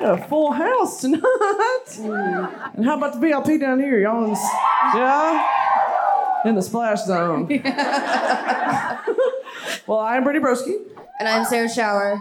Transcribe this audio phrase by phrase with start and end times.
[0.00, 1.20] Got a full house tonight.
[1.90, 2.74] Mm.
[2.74, 4.00] And how about the VIP down here?
[4.00, 4.38] Y'all in, the-
[4.94, 5.46] yeah?
[6.46, 7.46] In the splash zone.
[9.86, 10.76] well, I'm Brittany Broski.
[11.18, 12.18] And I'm Sarah Schauer.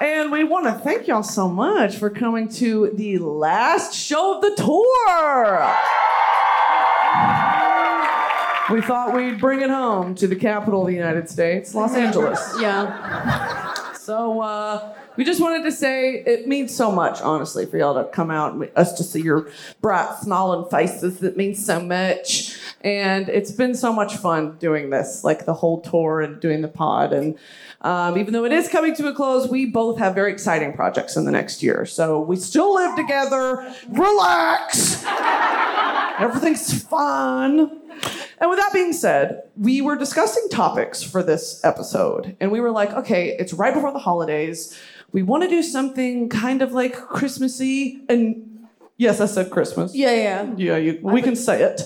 [0.00, 4.42] And we want to thank y'all so much for coming to the last show of
[4.42, 5.74] the tour.
[8.70, 12.38] We thought we'd bring it home to the capital of the United States, Los Angeles.
[12.60, 13.49] Yeah.
[14.00, 18.10] So uh, we just wanted to say it means so much, honestly, for y'all to
[18.10, 19.50] come out and us to see your
[19.82, 21.22] bright, smiling faces.
[21.22, 25.82] It means so much, and it's been so much fun doing this, like the whole
[25.82, 27.12] tour and doing the pod.
[27.12, 27.38] And
[27.82, 31.14] um, even though it is coming to a close, we both have very exciting projects
[31.16, 31.84] in the next year.
[31.84, 33.70] So we still live together.
[33.90, 35.04] Relax.
[36.18, 37.79] Everything's fun.
[38.40, 42.70] And with that being said, we were discussing topics for this episode, and we were
[42.70, 44.78] like, okay, it's right before the holidays.
[45.12, 48.02] We want to do something kind of like Christmassy.
[48.08, 49.94] And yes, I said Christmas.
[49.94, 50.54] Yeah, yeah.
[50.56, 51.82] Yeah, you, we can say it.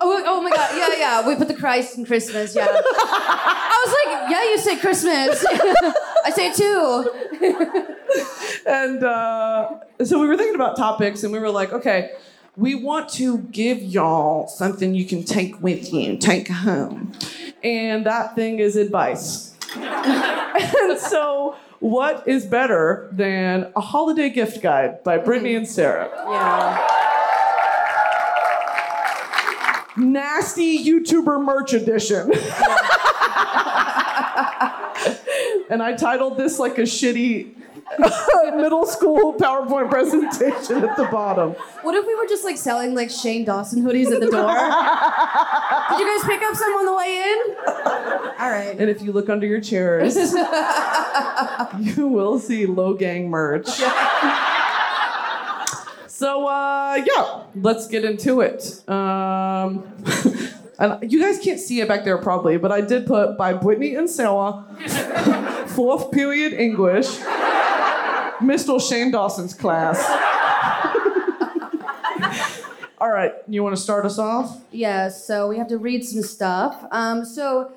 [0.00, 0.70] Oh, oh my God.
[0.76, 1.26] Yeah, yeah.
[1.26, 2.54] We put the Christ in Christmas.
[2.54, 2.66] Yeah.
[2.68, 5.44] I was like, yeah, you say Christmas.
[6.24, 7.94] I say it too.
[8.66, 12.12] And uh, so we were thinking about topics, and we were like, okay,
[12.56, 17.12] we want to give y'all something you can take with you, take home.
[17.62, 19.54] And that thing is advice.
[19.76, 26.08] and so, what is better than a holiday gift guide by Brittany and Sarah?
[26.14, 26.90] Yeah.
[29.96, 32.20] Nasty YouTuber merch edition.
[35.70, 37.54] and I titled this like a shitty
[38.56, 41.52] middle school PowerPoint presentation at the bottom.
[41.82, 44.46] What if we were just like selling like Shane Dawson hoodies at the door?
[45.90, 47.56] Did you guys pick up some on the way in?
[48.38, 48.76] All right.
[48.78, 50.16] And if you look under your chairs,
[51.78, 53.68] you will see low gang merch.
[56.08, 58.88] so uh, yeah, let's get into it.
[58.88, 59.84] Um,
[60.78, 63.94] and you guys can't see it back there probably, but I did put by Whitney
[63.94, 64.64] and Sarah,
[65.68, 67.06] fourth period English,
[68.44, 68.80] Mr.
[68.80, 69.98] Shane Dawson's class.
[73.00, 74.62] All right, you want to start us off?
[74.70, 76.86] Yeah, so we have to read some stuff.
[76.90, 77.72] Um, so,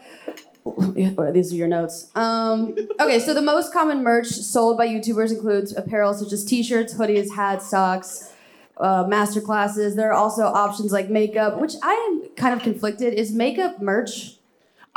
[0.95, 2.09] these are your notes.
[2.15, 6.93] Um, okay, so the most common merch sold by YouTubers includes apparel such as t-shirts,
[6.93, 8.31] hoodies, hats, socks,
[8.77, 9.95] uh, master classes.
[9.95, 13.13] There are also options like makeup, which I am kind of conflicted.
[13.13, 14.36] Is makeup merch?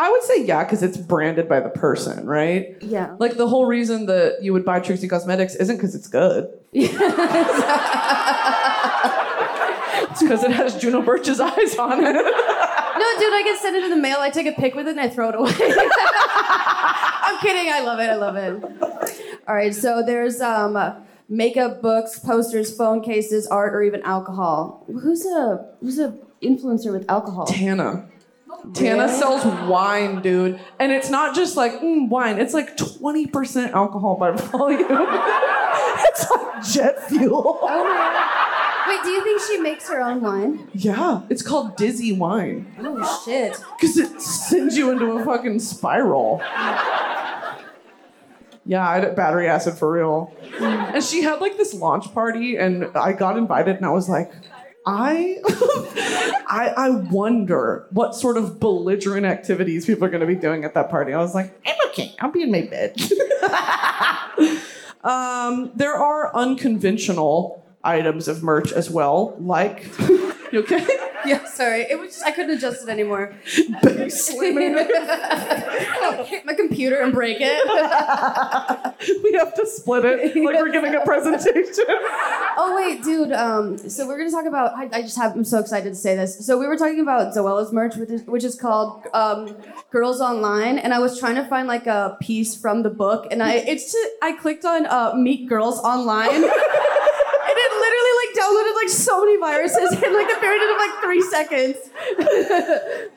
[0.00, 2.74] I would say yeah, because it's branded by the person, right?
[2.80, 3.16] Yeah.
[3.18, 6.48] Like the whole reason that you would buy Trixie Cosmetics isn't because it's good.
[6.72, 6.92] it's
[10.22, 12.14] because it has Juno Birch's eyes on it.
[12.14, 14.16] No, dude, I get sent it in the mail.
[14.20, 15.50] I take a pic with it and I throw it away.
[15.52, 17.70] I'm kidding.
[17.70, 18.08] I love it.
[18.08, 19.38] I love it.
[19.46, 19.74] All right.
[19.74, 20.78] So there's um,
[21.28, 24.86] makeup, books, posters, phone cases, art, or even alcohol.
[24.86, 27.44] Who's a who's a influencer with alcohol?
[27.44, 28.08] Tana.
[28.74, 30.60] Tana sells wine, dude.
[30.78, 34.80] And it's not just like mm, wine, it's like 20% alcohol by volume.
[34.88, 37.58] it's like jet fuel.
[37.62, 37.90] Oh my.
[37.90, 38.40] god!
[38.88, 40.68] Wait, do you think she makes her own wine?
[40.74, 42.74] Yeah, it's called Dizzy Wine.
[42.80, 43.56] Oh shit.
[43.78, 46.42] Because it sends you into a fucking spiral.
[48.66, 50.34] Yeah, I had battery acid for real.
[50.60, 54.32] And she had like this launch party, and I got invited, and I was like,
[54.86, 55.38] I,
[56.48, 60.74] I, I wonder what sort of belligerent activities people are going to be doing at
[60.74, 61.12] that party.
[61.12, 62.14] I was like, I'm okay.
[62.20, 63.00] I'll be in my bed.
[65.04, 69.84] um, there are unconventional items of merch as well, like
[70.52, 70.86] you okay?
[71.26, 71.82] Yeah, sorry.
[71.82, 73.34] It was just, I couldn't adjust it anymore.
[74.02, 76.26] It.
[76.26, 79.22] Hit my computer and break it.
[79.22, 81.84] we have to split it like we're giving a presentation.
[82.56, 83.32] Oh wait, dude.
[83.32, 84.76] Um, so we're gonna talk about.
[84.76, 85.34] I, I just have.
[85.36, 86.44] I'm so excited to say this.
[86.44, 89.56] So we were talking about Zoella's merch, which is, which is called um,
[89.90, 93.42] Girls Online, and I was trying to find like a piece from the book, and
[93.42, 96.42] I it's to, I clicked on uh, Meet Girls Online.
[98.80, 101.76] And it literally like so many viruses in like a period of like three seconds.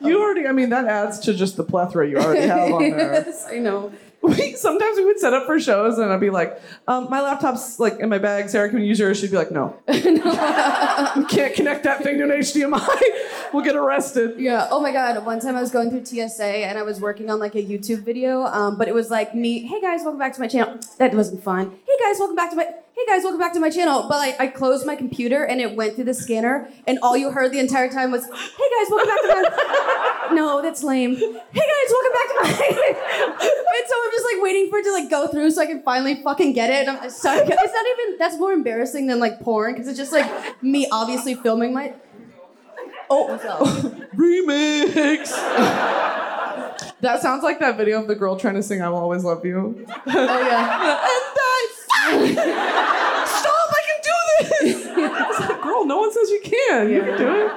[0.00, 3.24] You already, I mean, that adds to just the plethora you already have on there.
[3.26, 3.90] yes, I know.
[4.20, 7.78] We, sometimes we would set up for shows and I'd be like, um, my laptop's
[7.78, 8.48] like in my bag.
[8.50, 9.18] Sarah, can we use yours?
[9.20, 9.76] She'd be like, no.
[11.16, 12.88] You can't connect that thing to an HDMI.
[13.52, 14.38] we'll get arrested.
[14.38, 14.68] Yeah.
[14.70, 15.24] Oh my God.
[15.24, 18.02] One time I was going through TSA and I was working on like a YouTube
[18.02, 19.60] video, um, but it was like me.
[19.66, 20.78] Hey guys, welcome back to my channel.
[20.98, 21.70] That wasn't fun.
[21.86, 22.74] Hey guys, welcome back to my.
[22.96, 24.06] Hey guys, welcome back to my channel.
[24.08, 27.32] But I, I closed my computer and it went through the scanner, and all you
[27.32, 31.16] heard the entire time was, "Hey guys, welcome back to my." no, that's lame.
[31.16, 32.48] Hey guys, welcome back to my.
[33.40, 35.82] and so I'm just like waiting for it to like go through so I can
[35.82, 36.86] finally fucking get it.
[36.86, 37.40] And I'm sorry.
[37.40, 38.16] It's not even.
[38.16, 41.94] That's more embarrassing than like porn because it's just like me obviously filming my.
[43.10, 43.36] Oh,
[44.14, 45.30] Remix.
[47.00, 49.44] that sounds like that video of the girl trying to sing "I Will Always Love
[49.44, 51.00] You." oh yeah.
[51.00, 51.68] and I
[53.26, 53.68] stop!
[53.70, 54.84] I can do this.
[54.96, 56.90] It's like, girl, no one says you can.
[56.90, 57.52] You can do it.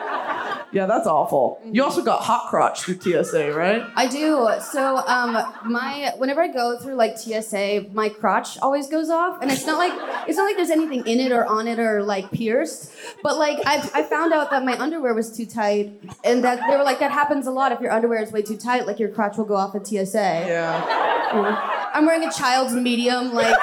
[0.72, 1.62] Yeah, that's awful.
[1.64, 3.84] You also got hot crotch through TSA, right?
[3.96, 4.50] I do.
[4.62, 9.42] So um my whenever I go through like TSA, my crotch always goes off.
[9.42, 9.94] And it's not like
[10.28, 12.92] it's not like there's anything in it or on it or like pierced.
[13.24, 16.76] But like I I found out that my underwear was too tight and that they
[16.76, 19.10] were like that happens a lot if your underwear is way too tight, like your
[19.10, 20.46] crotch will go off at TSA.
[20.48, 21.90] Yeah.
[21.94, 23.58] I'm wearing a child's medium, like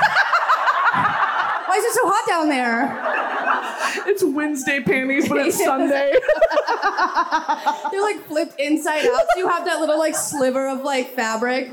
[1.75, 4.07] why is it so hot down there?
[4.07, 6.13] It's Wednesday panties, but it's Sunday.
[7.91, 11.73] They're like flipped inside out, so you have that little like sliver of like fabric.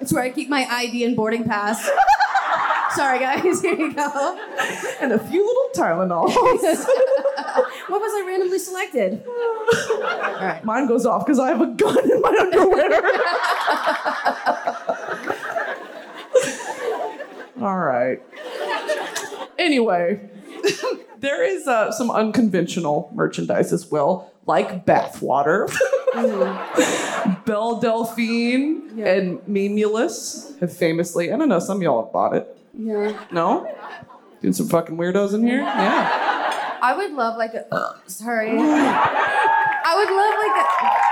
[0.00, 1.88] It's where I keep my ID and boarding pass.
[2.94, 3.62] Sorry, guys.
[3.62, 4.38] Here you go.
[5.00, 6.34] and a few little Tylenols.
[6.34, 9.22] What was I randomly selected?
[9.26, 10.62] All right.
[10.64, 12.90] Mine goes off because I have a gun in my underwear.
[17.60, 18.20] All right.
[19.58, 20.30] Anyway,
[21.18, 25.68] there is uh, some unconventional merchandise as well, like bathwater.
[27.44, 29.06] Belle Delphine Yeah.
[29.14, 32.56] and Memulus have famously, I don't know some of y'all have bought it.
[32.76, 33.18] Yeah.
[33.30, 33.70] No?
[34.40, 35.60] Doing some fucking weirdos in here?
[35.60, 36.78] Yeah.
[36.82, 37.66] I would love like a.
[38.06, 38.50] sorry.
[38.58, 41.09] I would love like a.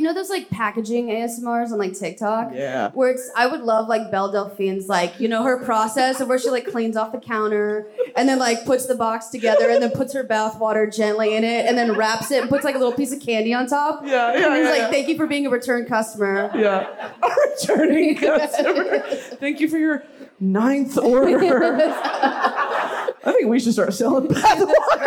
[0.00, 2.52] You know those like packaging ASMRs on like TikTok?
[2.54, 2.90] Yeah.
[2.92, 6.38] Where it's, I would love like Belle Delphine's like, you know, her process of where
[6.38, 7.86] she like cleans off the counter
[8.16, 11.44] and then like puts the box together and then puts her bath water gently in
[11.44, 14.00] it and then wraps it and puts like a little piece of candy on top.
[14.02, 14.90] Yeah, yeah, And he's yeah, like, yeah.
[14.90, 16.50] thank you for being a return customer.
[16.54, 16.88] Yeah.
[17.22, 19.00] A returning customer.
[19.00, 20.02] Thank you for your
[20.40, 21.36] ninth order.
[21.42, 25.06] I think we should start selling bathwater.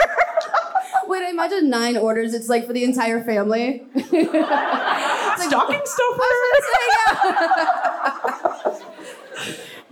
[1.14, 2.34] Wait, I imagine nine orders.
[2.34, 3.84] It's like for the entire family.
[3.96, 6.24] Stocking stuffer.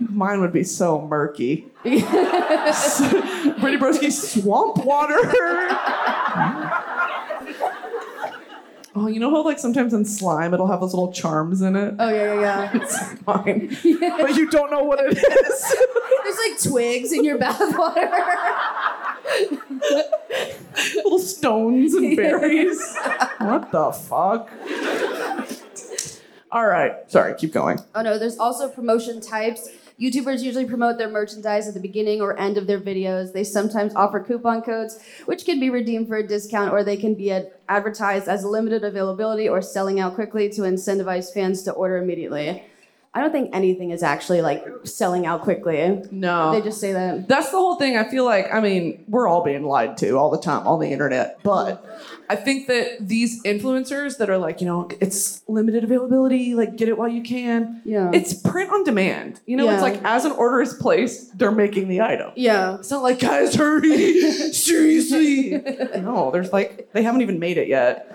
[0.00, 1.66] Mine would be so murky.
[1.84, 2.08] Brittany
[3.78, 5.20] Broski swamp water.
[8.96, 11.94] Oh, you know how like sometimes in slime it'll have those little charms in it?
[12.00, 12.70] Oh yeah, yeah, yeah.
[12.82, 13.68] It's fine.
[14.18, 15.76] But you don't know what it is.
[16.24, 18.91] There's like twigs in your bathwater.
[20.96, 22.96] little stones and berries.
[23.38, 24.50] what the fuck?
[26.50, 27.10] All right.
[27.10, 27.78] Sorry, keep going.
[27.94, 29.68] oh no, there's also promotion types.
[30.00, 33.32] YouTubers usually promote their merchandise at the beginning or end of their videos.
[33.32, 37.14] They sometimes offer coupon codes, which can be redeemed for a discount, or they can
[37.14, 41.98] be ad- advertised as limited availability or selling out quickly to incentivize fans to order
[41.98, 42.64] immediately.
[43.14, 46.02] I don't think anything is actually like selling out quickly.
[46.10, 46.52] No.
[46.52, 47.28] They just say that.
[47.28, 47.98] That's the whole thing.
[47.98, 50.88] I feel like, I mean, we're all being lied to all the time on the
[50.90, 51.38] internet.
[51.42, 51.84] But
[52.30, 56.88] I think that these influencers that are like, you know, it's limited availability, like get
[56.88, 57.82] it while you can.
[57.84, 58.10] Yeah.
[58.14, 59.40] It's print on demand.
[59.44, 62.32] You know, it's like as an order is placed, they're making the item.
[62.34, 62.76] Yeah.
[62.76, 64.20] It's not like, guys, hurry.
[64.52, 65.60] Seriously.
[66.00, 68.08] no, there's like, they haven't even made it yet.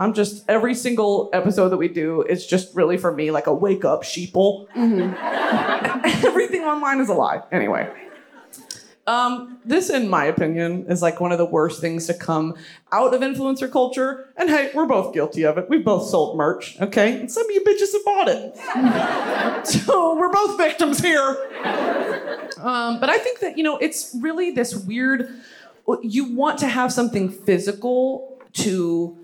[0.00, 3.54] I'm just every single episode that we do is just really for me like a
[3.54, 4.66] wake up sheeple.
[6.24, 7.42] Everything online is a lie.
[7.52, 7.92] Anyway.
[9.06, 12.54] Um, this, in my opinion, is like one of the worst things to come
[12.92, 14.32] out of influencer culture.
[14.38, 15.68] And hey, we're both guilty of it.
[15.68, 17.20] We've both sold merch, okay?
[17.20, 19.66] And some of you bitches have bought it.
[19.66, 21.28] so we're both victims here.
[22.58, 25.28] Um, but I think that, you know, it's really this weird,
[26.02, 29.19] you want to have something physical to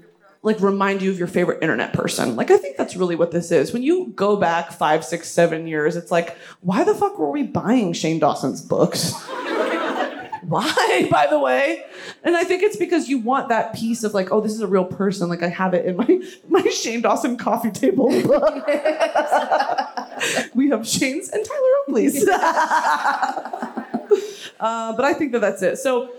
[0.46, 2.36] like remind you of your favorite internet person.
[2.36, 3.72] Like I think that's really what this is.
[3.72, 7.42] When you go back five, six, seven years, it's like, why the fuck were we
[7.42, 9.12] buying Shane Dawson's books?
[10.42, 11.84] why, by the way?
[12.22, 14.68] And I think it's because you want that piece of like, oh, this is a
[14.68, 15.28] real person.
[15.28, 18.66] Like I have it in my my Shane Dawson coffee table book.
[20.54, 22.24] we have Shane's and Tyler Oakley's.
[22.28, 23.82] uh,
[24.60, 25.78] but I think that that's it.
[25.78, 26.12] So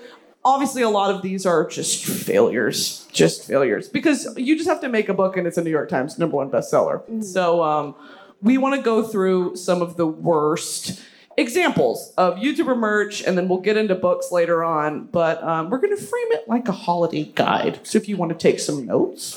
[0.47, 4.87] obviously a lot of these are just failures just failures because you just have to
[4.87, 7.23] make a book and it's a new york times number one bestseller.
[7.23, 7.95] So um,
[8.41, 11.01] we want to go through some of the worst
[11.37, 15.77] examples of youtuber merch and then we'll get into books later on but um, we're
[15.77, 18.85] going to frame it like a holiday guide so if you want to take some
[18.87, 19.35] notes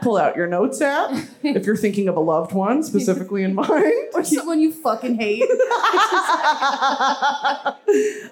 [0.00, 1.10] pull out your notes app
[1.42, 3.68] if you're thinking of a loved one specifically in mind
[4.14, 5.42] Or someone you fucking hate.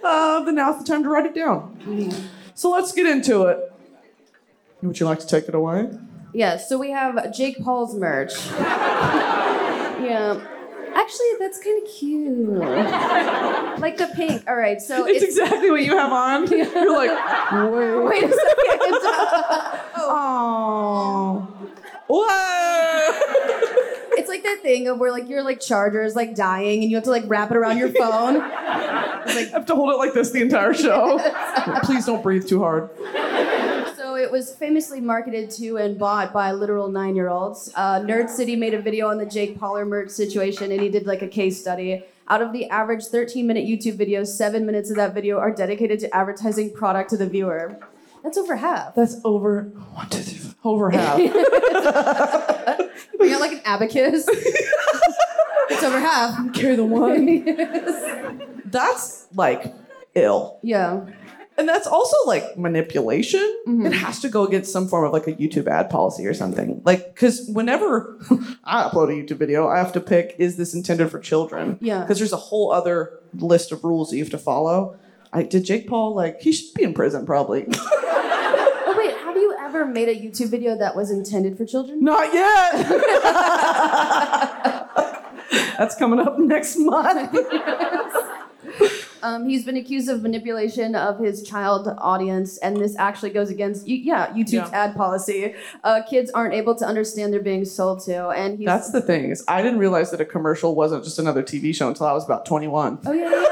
[0.05, 1.77] uh, then now's the time to write it down.
[2.55, 3.73] So let's get into it.
[4.83, 5.91] Would you like to take it away?
[6.33, 8.33] Yeah, so we have Jake Paul's merch.
[8.59, 10.41] yeah.
[10.97, 12.59] Actually, that's kind of cute.
[13.81, 14.45] like the pink.
[14.49, 16.47] All right, so It's, exactly what you have on.
[16.51, 17.11] You're like,
[17.53, 18.23] wait.
[18.23, 19.83] Wait a second.
[19.99, 21.49] Oh.
[22.07, 23.11] Whoa.
[24.17, 26.97] it's like that thing of where like your like charger is like dying and you
[26.97, 28.41] have to like wrap it around your phone.
[28.41, 31.19] I have to hold it like this the entire show.
[31.83, 32.89] Please don't breathe too hard.
[34.17, 37.73] It was famously marketed to and bought by literal nine-year-olds.
[37.75, 41.07] Uh, Nerd City made a video on the Jake Pauler merch situation, and he did
[41.07, 42.05] like a case study.
[42.29, 46.15] Out of the average 13-minute YouTube video, seven minutes of that video are dedicated to
[46.17, 47.79] advertising product to the viewer.
[48.25, 48.95] That's over half.
[48.95, 51.21] That's over one, two, three, over half.
[53.13, 54.27] You bring out like an abacus.
[55.71, 56.53] it's over half.
[56.53, 58.63] Carry the one.
[58.65, 59.73] That's like
[60.15, 60.59] ill.
[60.63, 61.07] yeah.
[61.59, 63.41] And that's also like manipulation.
[63.41, 63.93] It mm-hmm.
[63.93, 66.83] has to go against some form of like a YouTube ad policy or something.
[66.85, 68.19] Like, because whenever
[68.65, 71.79] I upload a YouTube video, I have to pick is this intended for children?
[71.81, 72.03] Yeah.
[72.03, 74.99] Because there's a whole other list of rules that you have to follow.
[75.33, 77.67] I, did Jake Paul like he should be in prison probably?
[78.89, 82.05] Oh wait, have you ever made a YouTube video that was intended for children?
[82.05, 82.73] Not yet.
[85.77, 87.37] That's coming up next month.
[89.27, 93.89] Um, he's been accused of manipulation of his child audience, and this actually goes against,
[93.89, 94.69] yeah, YouTube's Yeah.
[94.73, 95.55] ad policy.
[95.83, 98.67] Uh, kids aren't able to understand they're being sold to, and he's.
[98.67, 101.89] That's the thing is I didn't realize that a commercial wasn't just another TV show
[101.89, 103.01] until I was about 21.
[103.05, 103.43] Oh yeah, yeah.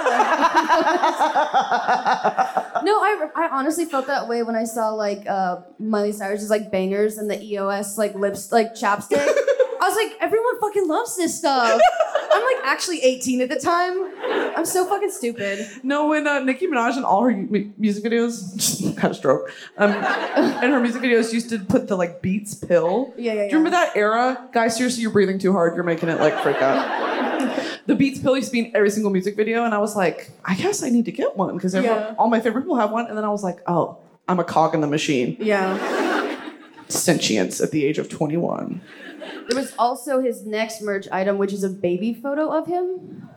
[2.84, 6.70] no, I, I honestly felt that way when I saw like uh, Miley Cyrus's like
[6.70, 9.26] Bangerz and the EOS like lips like chapstick.
[9.84, 11.78] I was like, everyone fucking loves this stuff.
[12.32, 14.10] I'm like actually 18 at the time.
[14.56, 15.66] I'm so fucking stupid.
[15.82, 19.90] No, when uh, Nicki Minaj and all her mu- music videos, had a stroke, um,
[19.90, 23.12] in her music videos used to put the like Beats pill.
[23.18, 24.48] Yeah, yeah, Do you remember that era?
[24.52, 25.74] Guys, seriously, you're breathing too hard.
[25.74, 27.80] You're making it like freak out.
[27.86, 30.30] the Beats pill used to be in every single music video, and I was like,
[30.44, 32.14] I guess I need to get one because Yeah.
[32.18, 33.06] all my favorite people have one.
[33.06, 33.98] And then I was like, oh,
[34.28, 35.36] I'm a cog in the machine.
[35.38, 35.76] Yeah.
[36.88, 38.80] Sentience at the age of 21.
[39.48, 43.28] There was also his next merch item, which is a baby photo of him.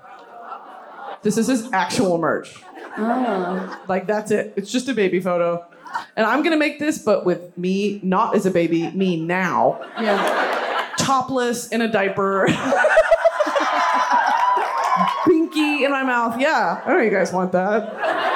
[1.23, 2.61] This is his actual merch.
[2.97, 3.83] Oh.
[3.87, 4.53] Like that's it.
[4.55, 5.65] It's just a baby photo.
[6.15, 10.89] And I'm gonna make this, but with me not as a baby, me now, Yeah.
[10.97, 12.47] topless in a diaper,
[15.25, 16.39] pinky in my mouth.
[16.39, 18.26] Yeah, I know you guys want that.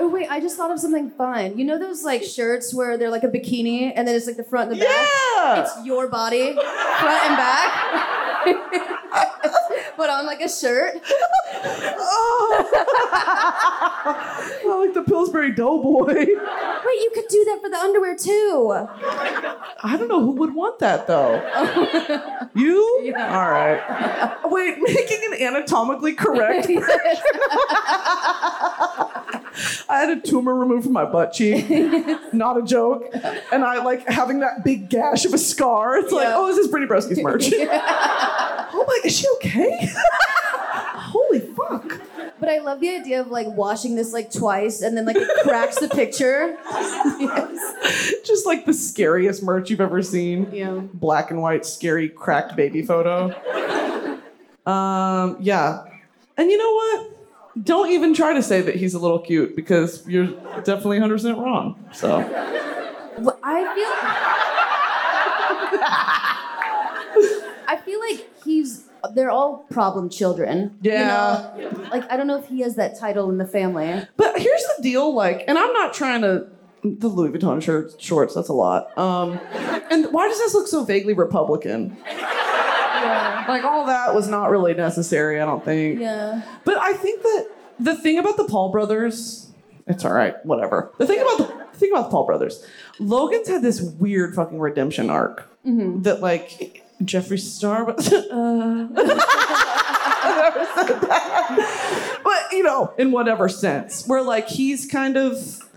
[0.00, 1.58] Oh wait, I just thought of something fun.
[1.58, 4.44] You know those like shirts where they're like a bikini and then it's like the
[4.44, 5.08] front and the back?
[5.36, 5.62] Yeah.
[5.62, 8.04] It's your body, front and back.
[9.96, 10.94] Put on like a shirt.
[11.64, 12.70] oh,
[14.70, 16.04] I like the Pillsbury Doughboy.
[16.14, 18.72] Wait, you could do that for the underwear too.
[19.82, 21.42] I don't know who would want that though.
[22.54, 23.02] You?
[23.04, 23.38] Yeah.
[23.38, 24.36] All right.
[24.50, 26.66] Wait, making an anatomically correct.
[29.88, 31.68] I had a tumor removed from my butt cheek.
[32.32, 33.04] Not a joke.
[33.52, 35.98] And I like having that big gash of a scar.
[35.98, 37.50] It's like, oh, this is Brittany Broski's merch.
[37.52, 39.90] oh my, is she okay?
[40.94, 42.00] Holy fuck.
[42.40, 45.28] But I love the idea of like washing this like twice and then like it
[45.42, 46.56] cracks the picture.
[46.70, 48.22] yes.
[48.24, 50.48] Just like the scariest merch you've ever seen.
[50.52, 50.80] Yeah.
[50.94, 53.34] Black and white, scary, cracked baby photo.
[54.64, 55.84] Um, yeah.
[56.36, 57.17] And you know what?
[57.62, 60.26] Don't even try to say that he's a little cute because you're
[60.64, 61.76] definitely 100% wrong.
[61.92, 62.18] So,
[63.18, 63.92] Well, I feel.
[67.68, 68.84] I feel like he's.
[69.14, 70.76] They're all problem children.
[70.82, 71.06] you Yeah.
[71.56, 71.88] know?
[71.90, 74.02] Like I don't know if he has that title in the family.
[74.16, 76.46] but here's the deal like, and I'm not trying to.
[76.84, 78.96] The Louis Vuitton shirt, shorts, that's a lot.
[78.96, 79.40] Um,
[79.90, 81.96] and why does this look so vaguely Republican?
[83.02, 83.44] Yeah.
[83.48, 86.00] Like, all that was not really necessary, I don't think.
[86.00, 86.42] Yeah.
[86.64, 87.48] But I think that
[87.80, 89.50] the thing about the Paul brothers,
[89.86, 90.92] it's all right, whatever.
[90.98, 92.64] The thing about the, the thing about the Paul brothers,
[92.98, 95.48] Logan's had this weird fucking redemption arc
[96.02, 98.18] that like Jeffree Star, but uh,
[100.20, 102.20] I never said that.
[102.24, 105.67] But you know, in whatever sense, where like he's kind of.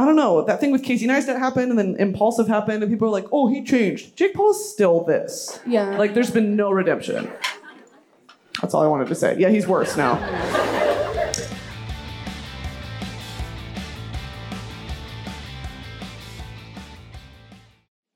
[0.00, 0.40] I don't know.
[0.40, 3.48] That thing with Casey Neistat happened, and then Impulsive happened, and people are like, "Oh,
[3.48, 5.60] he changed." Jake Paul's still this.
[5.66, 5.98] Yeah.
[5.98, 7.30] Like, there's been no redemption.
[8.62, 9.36] That's all I wanted to say.
[9.38, 10.14] Yeah, he's worse now.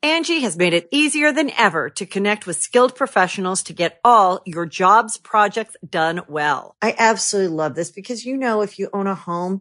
[0.03, 4.41] Angie has made it easier than ever to connect with skilled professionals to get all
[4.47, 6.77] your jobs projects done well.
[6.81, 9.61] I absolutely love this because, you know, if you own a home,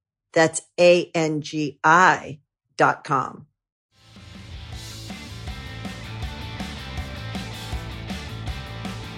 [0.33, 2.39] That's A-N-G-I
[2.77, 3.47] dot com.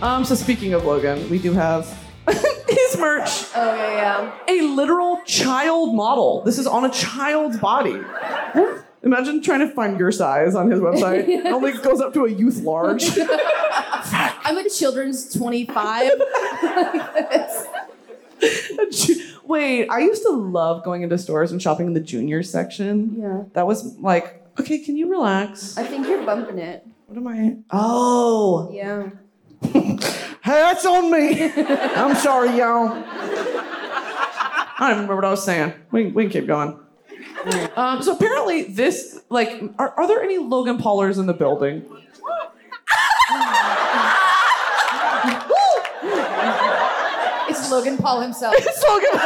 [0.02, 1.88] Um, so speaking of Logan, we do have
[2.28, 3.46] his merch.
[3.56, 4.54] Oh yeah, yeah.
[4.54, 6.42] A literal child model.
[6.44, 8.02] This is on a child's body.
[9.04, 11.28] Imagine trying to find your size on his website.
[11.28, 13.06] It only goes up to a youth large.
[13.18, 16.12] I'm a children's 25.
[19.46, 23.16] Wait, I used to love going into stores and shopping in the junior section.
[23.20, 23.44] Yeah.
[23.54, 25.78] That was like, okay, can you relax?
[25.78, 26.86] I think you're bumping it.
[27.08, 27.58] What am I?
[27.72, 28.70] Oh.
[28.72, 29.10] Yeah.
[30.44, 31.54] Hey, that's on me.
[31.96, 32.90] I'm sorry, y'all.
[32.92, 35.72] I don't remember what I was saying.
[35.90, 36.78] We, we can keep going.
[37.78, 41.86] Um, so apparently, this like, are, are there any Logan Paulers in the building?
[47.50, 48.54] It's Logan Paul himself.
[48.58, 49.10] It's Logan.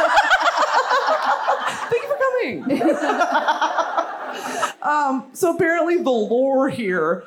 [1.90, 2.82] Thank you for coming.
[4.82, 7.24] um, so apparently, the lore here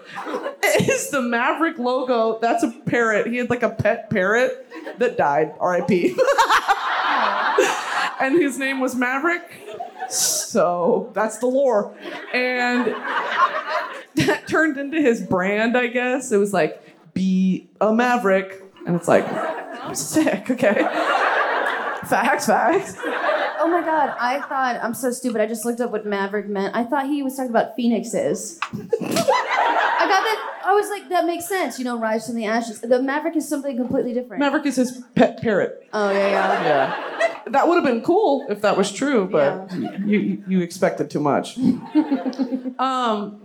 [0.80, 2.40] is the Maverick logo.
[2.40, 3.28] That's a parrot.
[3.28, 5.54] He had like a pet parrot that died.
[5.60, 6.16] R.I.P.
[8.20, 9.48] and his name was Maverick.
[10.10, 11.96] So that's the lore.
[12.34, 12.88] And
[14.16, 16.32] that turned into his brand, I guess.
[16.32, 16.82] It was like,
[17.14, 18.64] be a Maverick.
[18.88, 19.51] And it's like, I'm
[19.96, 20.76] sick, okay?
[22.06, 22.96] Facts, facts.
[23.64, 25.40] Oh my god, I thought I'm so stupid.
[25.40, 26.76] I just looked up what Maverick meant.
[26.76, 28.60] I thought he was talking about phoenixes.
[28.64, 30.62] I got that.
[30.66, 31.78] I was like, that makes sense.
[31.78, 32.82] You know, rise from the ashes.
[32.82, 34.40] The Maverick is something completely different.
[34.40, 35.88] Maverick is his pet parrot.
[35.94, 36.64] Oh yeah, yeah.
[36.64, 37.40] Yeah.
[37.48, 41.20] That would have been cool if that was true, but you, you, you expected too
[41.20, 41.58] much.
[42.80, 43.42] um,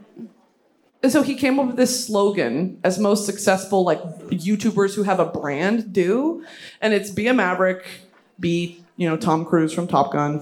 [1.07, 5.21] and so he came up with this slogan, as most successful like YouTubers who have
[5.21, 6.45] a brand do,
[6.81, 7.87] and it's "Be a Maverick,
[8.41, 10.41] be you know Tom Cruise from Top Gun,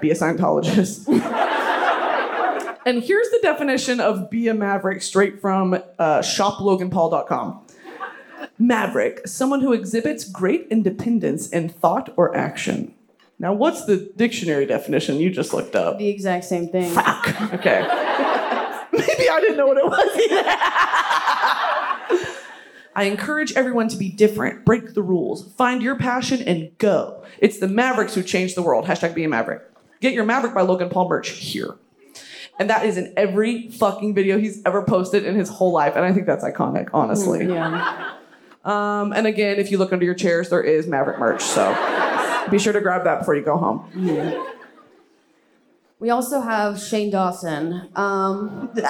[0.00, 1.06] be a Scientologist."
[2.86, 7.64] and here's the definition of "Be a Maverick" straight from uh, ShopLoganPaul.com.
[8.58, 12.92] Maverick, someone who exhibits great independence in thought or action.
[13.38, 15.98] Now, what's the dictionary definition you just looked up?
[15.98, 16.90] The exact same thing.
[16.90, 17.52] Fuck.
[17.52, 18.07] Okay.
[18.98, 20.08] Maybe I didn't know what it was.
[22.94, 27.24] I encourage everyone to be different, break the rules, find your passion, and go.
[27.38, 28.86] It's the Mavericks who change the world.
[28.86, 29.62] Hashtag be a Maverick.
[30.00, 31.76] Get your Maverick by Logan Paul merch here.
[32.58, 35.94] And that is in every fucking video he's ever posted in his whole life.
[35.94, 37.46] And I think that's iconic, honestly.
[37.46, 38.14] Yeah.
[38.64, 41.42] Um, and again, if you look under your chairs, there is Maverick merch.
[41.42, 41.72] So
[42.50, 43.88] be sure to grab that before you go home.
[46.00, 47.88] We also have Shane Dawson.
[47.96, 48.70] Um,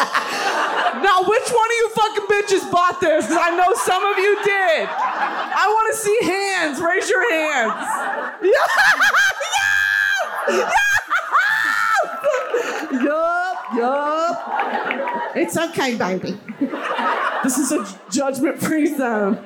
[1.03, 3.27] Now, which one of you fucking bitches bought this?
[3.31, 4.89] I know some of you did.
[4.91, 6.81] I want to see hands.
[6.81, 7.73] Raise your hands.
[8.43, 8.71] Yes!
[10.51, 10.79] Yes!
[13.03, 15.37] Yup, yup.
[15.37, 16.39] It's okay, baby.
[17.43, 19.37] This is a judgment free zone.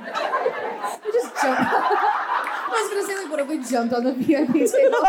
[1.05, 1.63] we just jumped.
[2.75, 5.05] I was gonna say like, what if we jumped on the VIP table?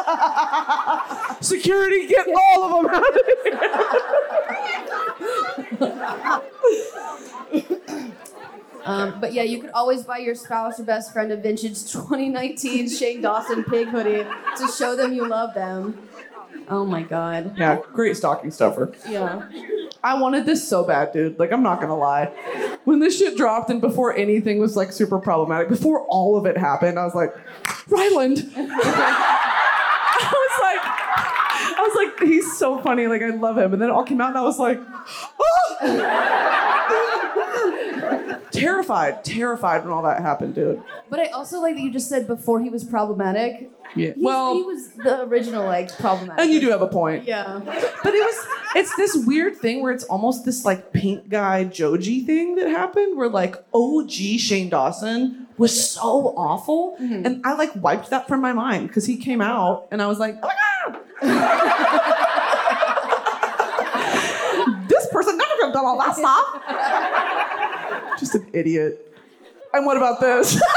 [1.41, 3.59] Security, get all of them out of here.
[8.85, 12.89] Um, but yeah, you could always buy your spouse or best friend a vintage 2019
[12.89, 14.25] Shane Dawson pig hoodie
[14.57, 16.07] to show them you love them.
[16.67, 17.55] Oh my god.
[17.57, 18.93] Yeah, great stocking stuffer.
[19.07, 19.47] Yeah.
[20.03, 21.39] I wanted this so bad, dude.
[21.39, 22.25] Like, I'm not gonna lie.
[22.83, 26.57] When this shit dropped and before anything was like super problematic, before all of it
[26.57, 27.33] happened, I was like,
[27.87, 28.51] Ryland.
[28.55, 30.81] I was like,
[31.77, 33.07] I was like, he's so funny.
[33.07, 33.71] Like, I love him.
[33.73, 34.79] And then it all came out, and I was like,
[35.39, 36.19] oh!
[38.53, 40.81] terrified, terrified when all that happened, dude.
[41.09, 43.69] But I also like that you just said before he was problematic.
[43.95, 44.07] Yeah.
[44.07, 46.43] He's- Well, he was the original like problematic.
[46.43, 47.25] and you do have a point.
[47.25, 47.59] Yeah.
[47.63, 52.21] But it was it's this weird thing where it's almost this like pink guy Joji
[52.25, 56.97] thing that happened where like OG Shane Dawson was so awful.
[56.99, 57.25] Mm-hmm.
[57.25, 60.17] And I like wiped that from my mind because he came out and I was
[60.19, 60.63] like, oh my god.
[64.87, 66.61] this person never could have done all that stuff.
[68.19, 69.15] Just an idiot.
[69.73, 70.61] And what about this?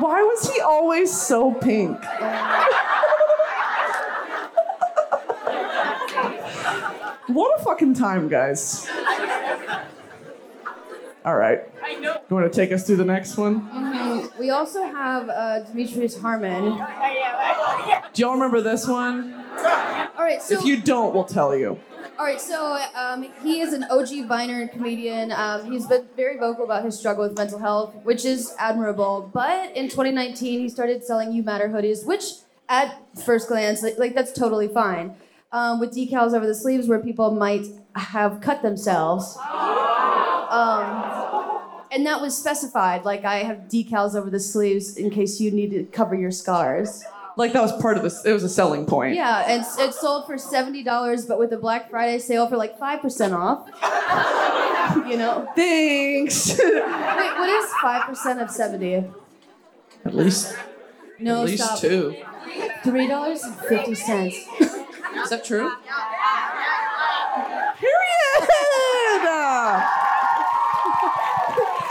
[0.00, 1.98] Why was he always so pink?
[7.28, 8.88] what a fucking time, guys.
[11.24, 11.60] All right.
[12.00, 13.60] You want to take us through the next one?
[13.60, 13.89] Mm-hmm.
[14.40, 16.82] We also have uh, Demetrius Harmon.
[18.14, 19.34] Do y'all remember this one?
[20.16, 21.78] All right, so If you don't, we'll tell you.
[22.18, 25.30] all right, so um, he is an OG Viner comedian.
[25.30, 29.30] Um, he's been very vocal about his struggle with mental health, which is admirable.
[29.32, 32.24] But in 2019, he started selling You Matter hoodies, which
[32.70, 35.16] at first glance, like, like that's totally fine.
[35.52, 39.36] Um, with decals over the sleeves where people might have cut themselves.
[40.50, 41.09] Um,
[41.92, 43.04] and that was specified.
[43.04, 47.04] Like I have decals over the sleeves in case you need to cover your scars.
[47.36, 48.24] Like that was part of this.
[48.24, 49.14] It was a selling point.
[49.14, 52.78] Yeah, and it's sold for seventy dollars, but with a Black Friday sale for like
[52.78, 53.66] five percent off.
[55.08, 56.48] you know, Thanks.
[56.58, 59.04] wait, what is five percent of seventy?
[60.04, 60.56] At least,
[61.18, 61.78] No, at least stop.
[61.78, 62.16] two.
[62.82, 64.34] Three dollars and fifty cents.
[64.60, 65.70] Is that true?
[67.78, 68.00] Period.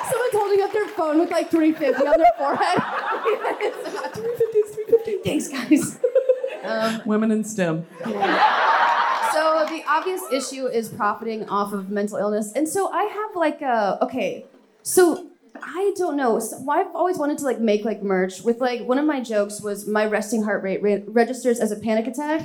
[0.09, 2.77] Someone's holding up their phone with like three fifty on their forehead.
[4.13, 5.17] three fifty, three fifty.
[5.23, 5.99] Thanks, guys.
[6.63, 7.85] Um, Women in STEM.
[8.03, 13.61] So the obvious issue is profiting off of mental illness, and so I have like
[13.61, 14.45] a okay.
[14.83, 16.39] So I don't know.
[16.39, 19.61] So I've always wanted to like make like merch with like one of my jokes
[19.61, 22.41] was my resting heart rate re- registers as a panic attack,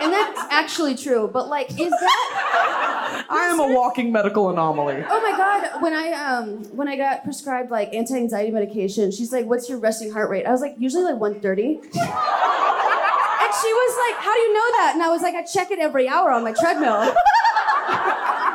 [0.00, 1.28] and that's actually true.
[1.30, 2.87] But like, is that?
[3.30, 5.04] I am a walking medical anomaly.
[5.08, 5.82] Oh my god!
[5.82, 9.78] When I um when I got prescribed like anti anxiety medication, she's like, "What's your
[9.78, 14.40] resting heart rate?" I was like, "Usually like 130." And she was like, "How do
[14.40, 17.00] you know that?" And I was like, "I check it every hour on my treadmill."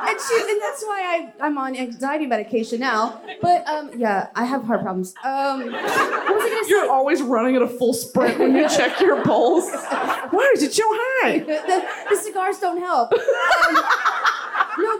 [0.08, 3.22] and she, and that's why I, I'm on anxiety medication now.
[3.42, 5.14] But um, yeah, I have heart problems.
[5.24, 6.68] Um, what was I gonna?
[6.68, 9.70] You're always running at a full sprint when you check your pulse.
[10.32, 11.40] Why is it so high?
[11.40, 13.14] the, the cigars don't help.
[13.14, 13.84] Um,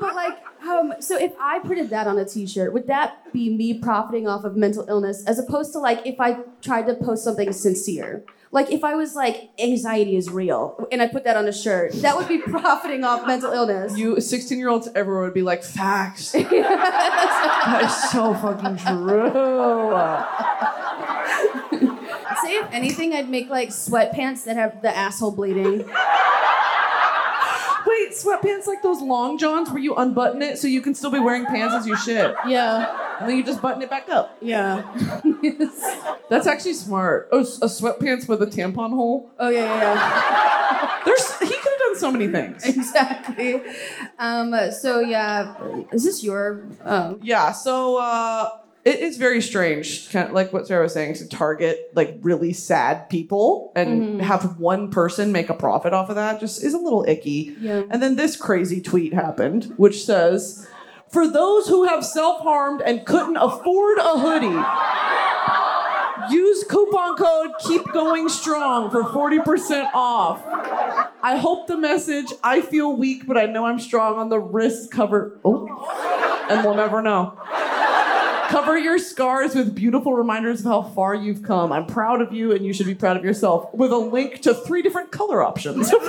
[0.04, 0.38] but like,
[0.68, 4.44] um, so if I printed that on a T-shirt, would that be me profiting off
[4.44, 8.26] of mental illness, as opposed to like if I tried to post something sincere?
[8.52, 11.94] Like if I was like, anxiety is real, and I put that on a shirt,
[12.02, 13.98] that would be profiting off mental illness.
[13.98, 16.32] You 16 year olds everywhere would be like, facts.
[16.34, 19.32] that is so fucking true.
[22.44, 25.90] Say if anything, I'd make like sweatpants that have the asshole bleeding.
[27.94, 31.20] Wait, sweatpants like those long johns where you unbutton it so you can still be
[31.20, 32.34] wearing pants as you shit.
[32.48, 34.36] Yeah, And then you just button it back up.
[34.42, 34.82] yeah.
[36.30, 37.30] That's actually smart.
[37.32, 39.30] Oh, a sweatpants with a tampon hole.
[39.38, 41.02] oh yeah, yeah, yeah.
[41.06, 42.66] There's he could have done so many things.
[42.78, 43.62] exactly.
[44.18, 45.56] Um, so yeah,
[45.92, 46.66] is this your?
[46.84, 48.50] Oh, Yeah, so uh
[48.86, 52.52] it is very strange, kind of like what Sarah was saying, to target like really
[52.52, 54.20] sad people and mm-hmm.
[54.20, 57.56] have one person make a profit off of that just is a little icky.
[57.60, 57.84] Yeah.
[57.90, 60.68] And then this crazy tweet happened, which says,
[61.10, 64.64] "For those who have self-harmed and couldn't afford a hoodie."
[66.30, 70.42] Use coupon code Keep Going Strong for 40% off.
[71.22, 74.90] I hope the message I feel weak, but I know I'm strong on the wrist
[74.90, 75.40] cover.
[75.44, 75.68] Oh,
[76.50, 77.38] and we'll never know.
[78.50, 81.72] Cover your scars with beautiful reminders of how far you've come.
[81.72, 83.74] I'm proud of you, and you should be proud of yourself.
[83.74, 85.92] With a link to three different color options.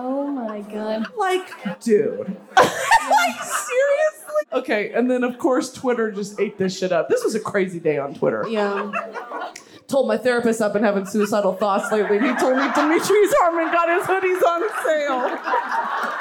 [0.00, 1.06] Oh my god.
[1.16, 2.18] like, dude.
[2.56, 4.42] like, seriously?
[4.52, 7.08] Okay, and then of course, Twitter just ate this shit up.
[7.08, 8.46] This was a crazy day on Twitter.
[8.48, 8.92] Yeah.
[9.88, 12.18] Told my therapist I've been having suicidal thoughts lately.
[12.20, 16.17] He told me Demetrius Harmon got his hoodies on sale.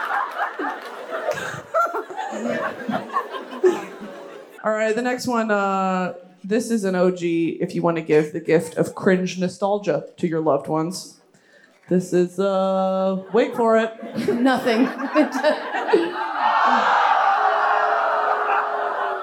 [4.67, 5.49] All right, the next one.
[5.49, 10.07] Uh, this is an OG if you want to give the gift of cringe nostalgia
[10.17, 11.21] to your loved ones.
[11.87, 13.93] This is, uh, wait for it.
[14.33, 14.83] Nothing.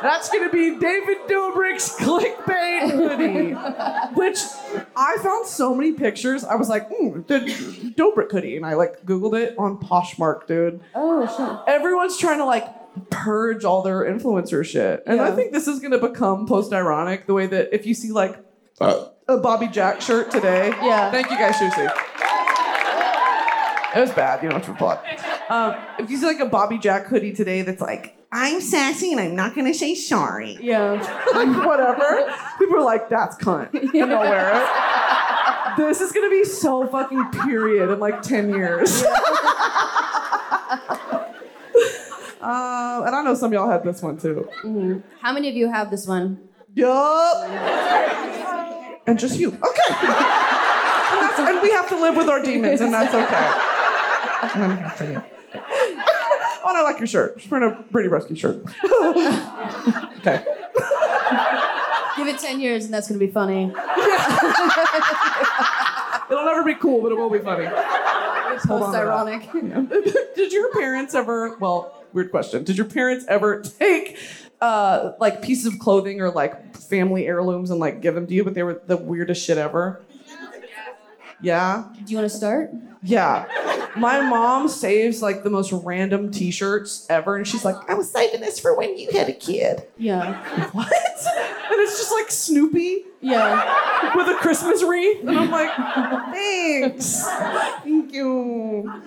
[0.00, 3.52] That's gonna be David Dobrik's clickbait hoodie,
[4.14, 4.38] which
[4.96, 6.42] I found so many pictures.
[6.42, 7.40] I was like, mm, the
[7.94, 10.80] Dobrik hoodie, and I like Googled it on Poshmark, dude.
[10.94, 11.74] oh shit.
[11.74, 12.66] Everyone's trying to like
[13.10, 17.26] purge all their influencer shit, and I think this is gonna become post-ironic.
[17.26, 18.38] The way that if you see like
[18.80, 21.10] a Bobby Jack shirt today, Yeah.
[21.10, 21.90] Thank you guys, Shusi.
[23.96, 24.42] It was bad.
[24.42, 25.18] You don't have to reply.
[25.48, 29.20] Um, if you see like a Bobby Jack hoodie today that's like, I'm sassy and
[29.20, 30.58] I'm not gonna say sorry.
[30.60, 30.94] Yeah.
[31.34, 32.32] like whatever.
[32.58, 33.72] People are like, that's cunt.
[33.72, 35.76] And they'll wear it.
[35.76, 39.04] This is gonna be so fucking period in like 10 years.
[42.44, 45.02] Uh, and I know some of y'all had this one too.
[45.22, 46.38] How many of you have this one?
[46.74, 47.48] Yup.
[49.06, 49.48] And just you.
[49.48, 49.60] Okay.
[49.62, 53.50] and, that's- and we have to live with our demons, and that's okay.
[54.54, 55.22] And I'm happy for you.
[55.56, 57.38] Oh, and I like your shirt.
[57.38, 58.56] Just wearing a Brady Rescue shirt.
[60.18, 60.44] okay.
[62.16, 63.64] Give it 10 years and that's gonna be funny.
[66.30, 67.66] It'll never be cool, but it will be funny.
[67.66, 69.50] Hold on Post to ironic.
[70.36, 71.56] Did your parents ever?
[71.58, 72.64] Well, weird question.
[72.64, 74.18] Did your parents ever take
[74.60, 78.44] uh, like pieces of clothing or like family heirlooms and like give them to you,
[78.44, 80.02] but they were the weirdest shit ever?
[81.42, 81.84] Yeah.
[82.04, 82.70] Do you wanna start?
[83.02, 83.44] Yeah.
[83.96, 88.40] My mom saves like the most random t-shirts ever, and she's like, I was saving
[88.40, 89.86] this for when you had a kid.
[89.98, 90.70] Yeah.
[90.72, 90.90] What?
[91.66, 94.14] And it's just like Snoopy Yeah.
[94.16, 95.20] with a Christmas wreath.
[95.26, 95.70] And I'm like,
[96.34, 97.24] thanks.
[97.82, 99.02] Thank you.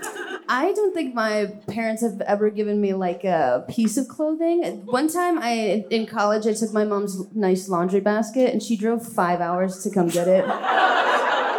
[0.49, 4.85] I don't think my parents have ever given me like a piece of clothing.
[4.85, 9.05] One time I in college I took my mom's nice laundry basket and she drove
[9.05, 10.45] five hours to come get it.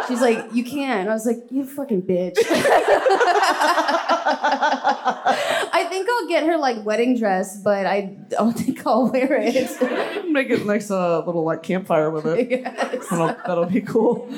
[0.07, 1.01] She's like, you can't.
[1.01, 2.35] And I was like, you fucking bitch.
[5.89, 10.25] I think I'll get her like wedding dress, but I don't think I'll wear it.
[10.29, 12.47] Make it a nice uh, little like campfire with it.
[12.51, 13.07] yes.
[13.09, 14.29] That'll, that'll be cool.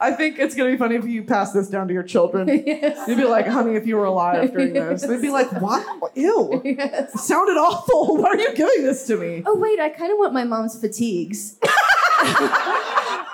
[0.00, 2.48] I think it's gonna be funny if you pass this down to your children.
[2.64, 3.06] Yes.
[3.06, 5.02] You'd be like, honey, if you were alive during this.
[5.02, 6.16] They'd be like, what?
[6.16, 6.62] Ew.
[6.64, 7.14] Yes.
[7.14, 8.16] It sounded awful.
[8.16, 9.42] Why are you giving this to me?
[9.44, 11.58] Oh wait, I kind of want my mom's fatigues.
[11.60, 11.68] and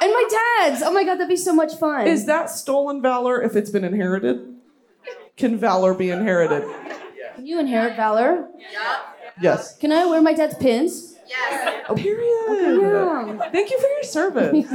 [0.00, 0.24] my
[0.58, 0.82] dad's.
[0.82, 2.08] Oh my god, that'd be so much fun.
[2.08, 4.56] Is that stolen valor if it's been inherited?
[5.36, 6.64] Can valor be inherited?
[7.40, 8.48] Can you inherit valor?
[9.40, 9.78] Yes.
[9.78, 11.14] Can I wear my dad's pins?
[11.26, 11.86] Yes.
[11.96, 12.82] Period.
[12.82, 13.48] Yeah.
[13.50, 14.68] Thank you for your service.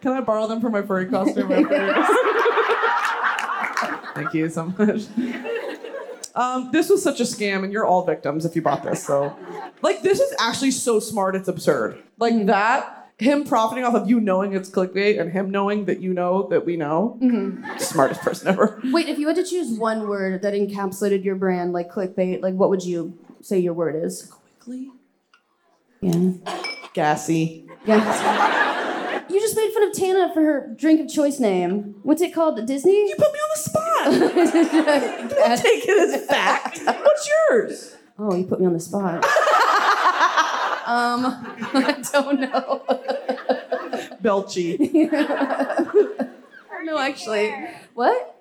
[0.00, 1.48] Can I borrow them for my furry costume?
[4.14, 5.02] Thank you so much.
[6.34, 9.04] Um, this was such a scam, and you're all victims if you bought this.
[9.04, 9.36] So,
[9.82, 12.02] like, this is actually so smart, it's absurd.
[12.16, 16.12] Like that, him profiting off of you knowing it's clickbait, and him knowing that you
[16.12, 17.18] know that we know.
[17.22, 17.78] Mm-hmm.
[17.78, 18.80] Smartest person ever.
[18.84, 22.54] Wait, if you had to choose one word that encapsulated your brand, like clickbait, like
[22.54, 24.30] what would you say your word is?
[24.58, 24.90] Quickly.
[26.00, 26.32] Yeah.
[26.92, 27.66] Gassy.
[27.86, 29.24] Yeah.
[29.28, 31.96] You just made fun of Tana for her drink of choice name.
[32.02, 32.64] What's it called?
[32.66, 33.08] Disney?
[33.08, 35.30] You put me on the spot.
[35.30, 36.80] Don't take it as fact.
[36.84, 37.96] What's yours?
[38.18, 39.26] Oh, you put me on the spot.
[40.86, 41.26] um,
[41.74, 42.82] I don't know.
[44.22, 45.10] Belchy.
[46.84, 47.52] no, actually.
[47.94, 48.40] What?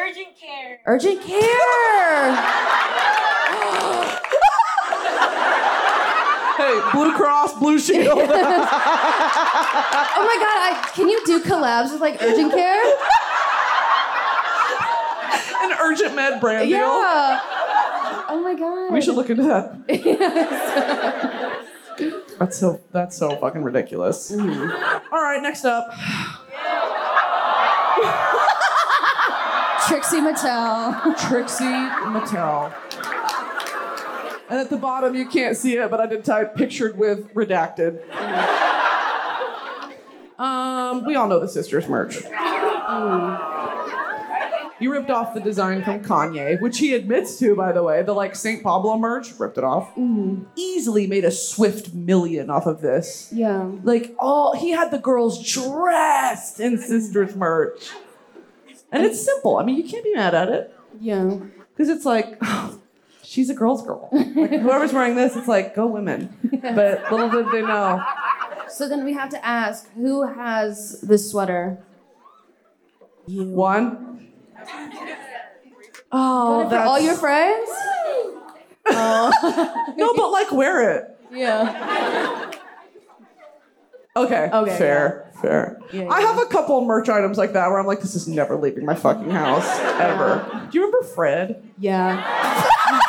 [0.00, 0.80] Urgent care.
[0.86, 2.52] Urgent care.
[6.56, 8.08] Hey, Blue Cross, Blue Shield.
[8.18, 8.28] Oh my
[10.40, 12.82] god, I, can you do collabs with like urgent care?
[15.62, 16.78] An urgent med brand deal.
[16.78, 17.40] Yeah.
[18.28, 18.92] Oh Oh my god.
[18.92, 19.74] We should look into that.
[22.38, 24.30] That's so that's so fucking ridiculous.
[24.30, 25.14] Mm-hmm.
[25.14, 25.90] All right, next up.
[29.88, 31.16] Trixie Mattel.
[31.28, 32.74] Trixie Mattel.
[34.48, 38.02] And at the bottom, you can't see it, but I did type pictured with redacted.
[40.38, 42.22] Um, we all know the sisters merch.
[44.78, 48.02] You ripped off the design from Kanye, which he admits to, by the way.
[48.02, 48.62] The like St.
[48.62, 49.90] Pablo merch, ripped it off.
[49.90, 50.44] Mm-hmm.
[50.54, 53.30] Easily made a swift million off of this.
[53.32, 53.70] Yeah.
[53.82, 57.90] Like all he had the girls dressed in sisters merch.
[58.92, 59.56] And it's simple.
[59.56, 60.74] I mean, you can't be mad at it.
[61.00, 61.38] Yeah.
[61.72, 62.40] Because it's like,
[63.22, 64.08] she's a girl's girl.
[64.12, 66.34] Like, whoever's wearing this, it's like, go women.
[66.62, 68.04] But little did they know.
[68.68, 71.78] So then we have to ask who has this sweater?
[73.26, 74.28] One.
[76.12, 76.88] Oh, For that's...
[76.88, 77.68] all your friends?
[78.88, 79.32] Oh.
[79.96, 81.18] No, but like, wear it.
[81.32, 82.50] Yeah.
[84.14, 84.48] Okay.
[84.52, 85.30] Okay, Fair.
[85.40, 85.80] Fair.
[85.92, 88.56] Yeah, I have a couple merch items like that where I'm like, this is never
[88.56, 89.68] leaving my fucking house
[90.00, 90.68] ever.
[90.70, 91.62] Do you remember Fred?
[91.78, 92.22] Yeah.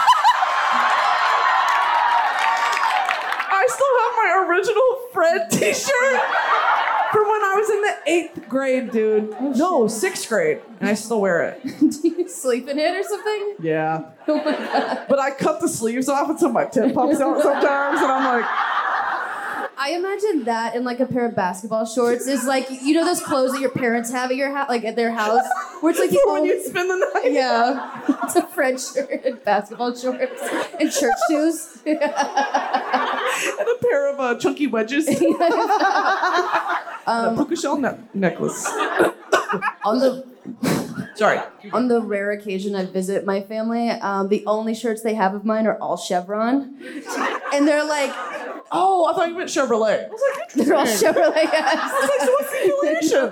[3.49, 6.21] I still have my original Fred T-shirt
[7.11, 9.35] from when I was in the eighth grade, dude.
[9.39, 11.63] Oh, no, sixth grade, and I still wear it.
[11.79, 13.55] Do you sleep in it or something?
[13.59, 14.11] Yeah.
[14.27, 15.05] Oh my god.
[15.09, 18.41] But I cut the sleeves off and so my tip pops out sometimes, and I'm
[18.41, 18.49] like,
[19.79, 23.21] I imagine that in like a pair of basketball shorts is like you know those
[23.21, 25.45] clothes that your parents have at your house, like at their house,
[25.81, 27.31] where it's like the when you spend the night.
[27.31, 30.41] yeah, it's a French shirt and basketball shorts
[30.79, 31.77] and church shoes.
[31.85, 35.07] And a pair of uh, chunky wedges.
[35.07, 35.19] and
[37.07, 38.65] a puka shell ne- necklace.
[39.85, 40.25] on the
[41.15, 41.39] Sorry.
[41.71, 45.45] on the rare occasion I visit my family, um, the only shirts they have of
[45.45, 46.77] mine are all chevron,
[47.53, 48.13] and they're like
[48.71, 50.05] Oh, I thought you meant Chevrolet.
[50.05, 51.13] I was like, they're all interesting.
[51.13, 51.49] Chevrolet.
[51.53, 53.27] I was like, so what's the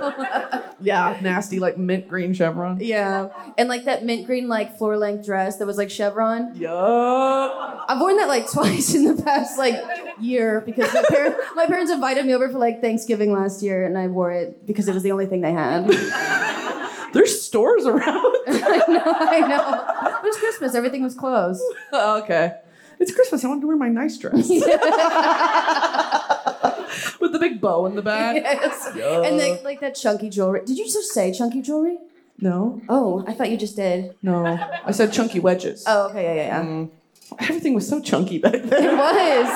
[0.55, 0.73] affiliation?
[0.81, 2.77] yeah, nasty, like mint green chevron.
[2.79, 6.55] Yeah, and like that mint green like floor length dress that was like chevron.
[6.55, 7.85] Yup.
[7.87, 9.75] I've worn that like twice in the past like
[10.19, 13.97] year because my, par- my parents invited me over for like Thanksgiving last year and
[13.97, 15.87] I wore it because it was the only thing they had.
[17.13, 18.35] There's stores around.
[18.47, 20.17] I know, I know.
[20.17, 21.61] It was Christmas, everything was closed.
[21.93, 22.55] okay.
[22.99, 23.43] It's Christmas.
[23.43, 24.49] I want to wear my nice dress.
[27.19, 28.35] With the big bow in the back.
[28.35, 28.87] Yes.
[28.95, 30.61] And like, like that chunky jewelry.
[30.65, 31.97] Did you just say chunky jewelry?
[32.39, 34.13] No, Oh, I thought you just did.
[34.21, 34.45] no.
[34.45, 35.83] I said chunky wedges.
[35.87, 36.63] Oh, okay, yeah, yeah, yeah.
[36.65, 36.89] Mm.
[37.39, 38.83] Everything was so chunky back then.
[38.83, 39.47] It was.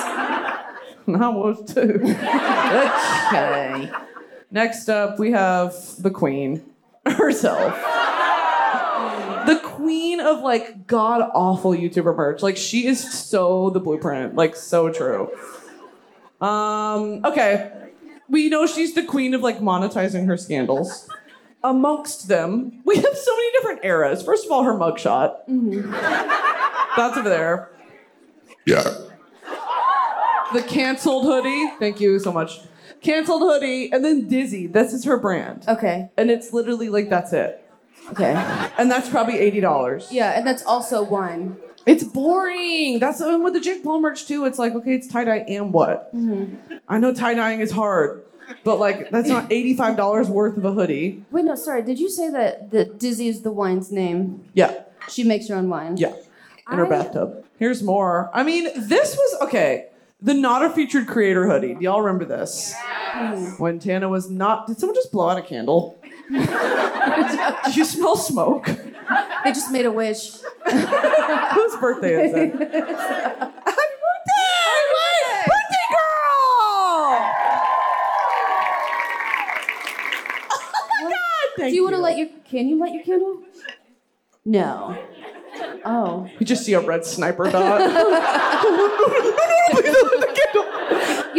[1.07, 1.99] I was too.
[3.27, 3.91] okay.
[4.51, 6.63] Next up, we have the queen
[7.05, 7.73] herself.
[9.89, 12.43] The queen of like god awful YouTuber merch.
[12.43, 14.35] Like she is so the blueprint.
[14.35, 15.31] Like so true.
[16.39, 17.71] Um, okay.
[18.29, 21.09] We know she's the queen of like monetizing her scandals.
[21.63, 24.21] Amongst them, we have so many different eras.
[24.21, 25.37] First of all, her mugshot.
[26.95, 27.71] That's over there.
[28.67, 28.83] Yeah.
[30.53, 31.71] The canceled hoodie.
[31.79, 32.59] Thank you so much.
[33.01, 34.67] Canceled hoodie, and then Dizzy.
[34.67, 35.65] This is her brand.
[35.67, 37.65] Okay, And it's literally like that's it.
[38.11, 38.33] Okay.
[38.77, 40.07] And that's probably $80.
[40.11, 41.57] Yeah, and that's also one.
[41.85, 42.99] It's boring.
[42.99, 44.45] That's the with the Jake Paul merch too.
[44.45, 46.13] It's like, okay, it's tie-dye and what?
[46.15, 46.75] Mm-hmm.
[46.87, 48.23] I know tie-dyeing is hard,
[48.63, 51.23] but like that's not $85 worth of a hoodie.
[51.31, 51.81] Wait, no, sorry.
[51.83, 54.43] Did you say that, that Dizzy is the wine's name?
[54.53, 54.83] Yeah.
[55.09, 55.97] She makes her own wine.
[55.97, 56.13] Yeah.
[56.71, 57.45] In her I- bathtub.
[57.57, 58.29] Here's more.
[58.33, 59.87] I mean, this was okay.
[60.21, 61.73] The not a featured creator hoodie.
[61.75, 62.73] Do y'all remember this?
[62.77, 63.45] Hmm.
[63.57, 64.67] When Tana was not.
[64.67, 65.98] Did someone just blow out a candle?
[66.31, 68.65] Did you smell smoke?
[69.43, 70.31] They just made a wish.
[70.65, 72.51] Whose birthday is it?
[72.53, 72.75] Happy birthday!
[75.47, 77.17] Birthday girl!
[80.51, 80.53] Oh
[81.03, 81.49] my God!
[81.57, 82.03] Thank Do you want to you.
[82.03, 82.27] light your?
[82.45, 83.41] Can you light your candle?
[84.45, 84.95] No.
[85.85, 86.27] Oh.
[86.39, 87.81] You just see a red sniper dot.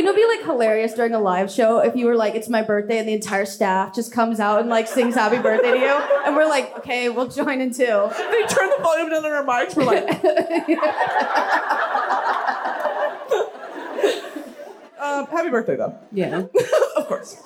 [0.01, 2.49] You know, it'd be like hilarious during a live show if you were like, "It's
[2.49, 5.77] my birthday," and the entire staff just comes out and like sings "Happy Birthday" to
[5.77, 5.93] you,
[6.25, 9.45] and we're like, "Okay, we'll join in too." they turn the volume down on our
[9.45, 9.77] mics.
[9.77, 10.09] We're like,
[15.03, 15.95] um, happy birthday though.
[16.13, 16.45] Yeah.
[16.97, 17.37] of course.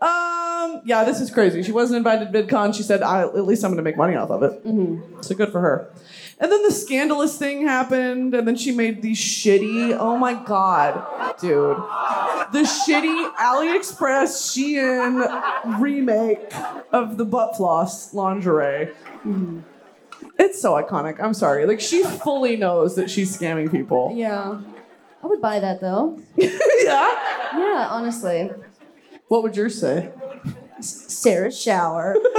[0.00, 1.64] Um, yeah, this is crazy.
[1.64, 2.76] She wasn't invited to VidCon.
[2.76, 4.62] She said, I, at least I'm going to make money off of it.
[5.24, 5.90] So good for her.
[6.44, 10.92] And then the scandalous thing happened, and then she made these shitty, oh my god,
[11.40, 11.78] dude.
[12.52, 16.52] The shitty AliExpress Shein remake
[16.92, 18.92] of the butt floss lingerie.
[19.24, 19.60] Mm-hmm.
[20.38, 21.18] It's so iconic.
[21.18, 21.64] I'm sorry.
[21.64, 24.12] Like she fully knows that she's scamming people.
[24.14, 24.60] Yeah.
[25.22, 26.20] I would buy that though.
[26.36, 26.50] yeah.
[27.56, 28.50] Yeah, honestly.
[29.28, 30.12] What would yours say?
[30.84, 32.14] Sarah Schauer.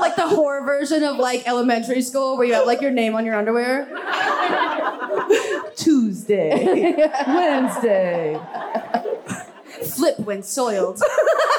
[0.00, 3.24] like the horror version of like elementary school where you have like your name on
[3.24, 3.86] your underwear.
[5.76, 6.94] Tuesday,
[7.26, 8.40] Wednesday.
[9.84, 11.00] Flip when soiled.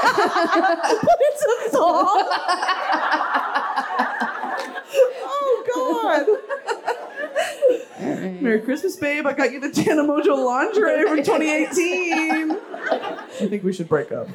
[0.04, 2.28] It's a song.
[5.24, 6.26] oh God.
[8.28, 9.26] Merry Christmas, babe.
[9.26, 12.52] I got you the Tana Mongeau lingerie from 2018.
[12.52, 14.28] I think we should break up.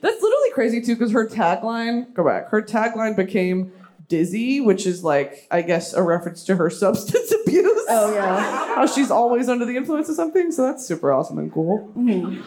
[0.00, 3.72] That's literally crazy too, because her tagline, go back, her tagline became
[4.08, 7.86] Dizzy, which is like, I guess, a reference to her substance abuse.
[7.88, 8.74] Oh yeah.
[8.74, 10.52] How she's always under the influence of something.
[10.52, 11.92] So that's super awesome and cool.
[11.96, 12.42] Mm-hmm.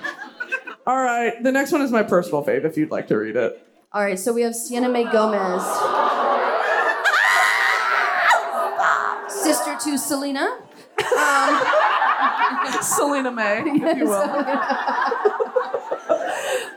[0.88, 3.60] All right, the next one is my personal fave if you'd like to read it.
[3.92, 5.64] All right, so we have Sienna Mae Gomez.
[9.28, 10.58] Sister to Selena.
[12.82, 14.46] Selena May, if you will.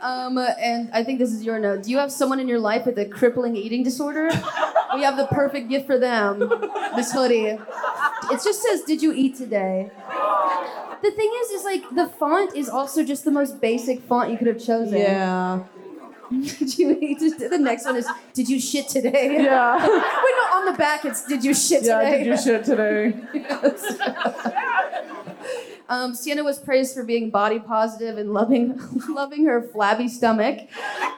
[0.00, 1.82] Um, and I think this is your note.
[1.82, 4.28] Do you have someone in your life with a crippling eating disorder?
[4.94, 6.38] we have the perfect gift for them.
[6.94, 7.46] This hoodie.
[7.46, 9.90] It just says, "Did you eat today?"
[11.02, 14.38] The thing is, is like the font is also just the most basic font you
[14.38, 14.98] could have chosen.
[14.98, 15.64] Yeah.
[16.58, 17.18] Did you?
[17.38, 19.78] The next one is, "Did you shit today?" Yeah.
[19.80, 20.58] Wait, no.
[20.58, 23.14] On the back, it's, "Did you shit Yeah, today?" did your shit today.
[25.90, 30.68] Um, Sienna was praised for being body positive and loving, loving her flabby stomach.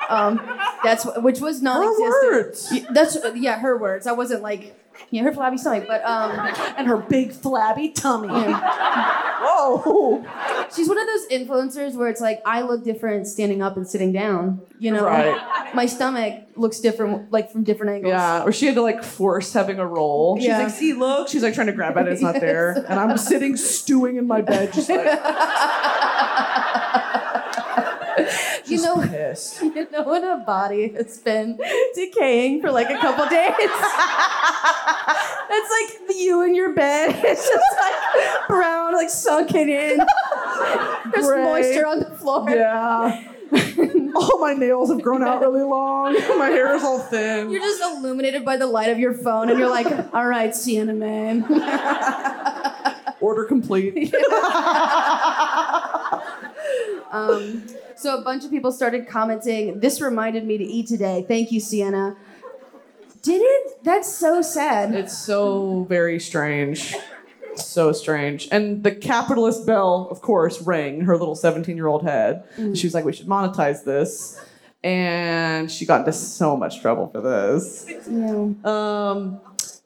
[0.08, 0.40] Um,
[0.84, 2.12] that's which was non-existent.
[2.12, 2.72] Her words.
[2.92, 4.06] That's yeah, her words.
[4.06, 4.76] I wasn't like
[5.10, 6.30] yeah, her flabby stomach, but um,
[6.76, 8.28] And her big flabby tummy.
[9.42, 10.24] Whoa.
[10.74, 14.12] she's one of those influencers where it's like I look different standing up and sitting
[14.12, 14.60] down.
[14.78, 15.74] You know, Right.
[15.74, 18.12] my stomach looks different, like from different angles.
[18.12, 20.36] Yeah, or she had to like force having a roll.
[20.36, 20.58] She's Yeah.
[20.64, 21.28] like, see, look.
[21.28, 22.84] She's like trying to grab at it, it's not there.
[22.90, 25.06] And I'm sitting stewing in my bed, just like,
[28.70, 28.96] you know.
[29.08, 29.60] pissed.
[29.62, 31.58] You know when a body has been
[31.94, 33.52] decaying for like a couple days?
[35.52, 35.68] It's
[36.08, 37.10] like you in your bed.
[37.24, 39.98] It's just like brown, like sunken in.
[41.12, 41.42] There's Gray.
[41.42, 42.48] moisture on the floor.
[42.48, 43.24] Yeah.
[44.14, 46.14] all my nails have grown out really long.
[46.38, 47.50] My hair is all thin.
[47.50, 50.94] You're just illuminated by the light of your phone, and you're like, all right, Sienna
[50.94, 51.42] Man.
[53.20, 54.14] Order complete.
[57.10, 57.66] Um,
[58.00, 61.24] so a bunch of people started commenting, this reminded me to eat today.
[61.28, 62.16] Thank you, Sienna.
[63.22, 63.84] Did it?
[63.84, 64.94] That's so sad.
[64.94, 66.94] It's so very strange.
[67.56, 68.48] So strange.
[68.50, 72.44] And the capitalist bell, of course, rang in her little 17 year old head.
[72.74, 74.40] She was like, we should monetize this.
[74.82, 77.86] And she got into so much trouble for this.
[78.08, 78.52] Yeah.
[78.64, 79.40] Um,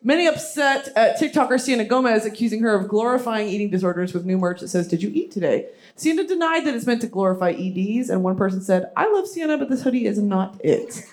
[0.04, 4.60] many upset at TikToker Sienna Gomez accusing her of glorifying eating disorders with new merch
[4.60, 5.66] that says, Did you eat today?
[5.96, 9.58] Sienna denied that it's meant to glorify EDs, and one person said, I love Sienna,
[9.58, 11.04] but this hoodie is not it.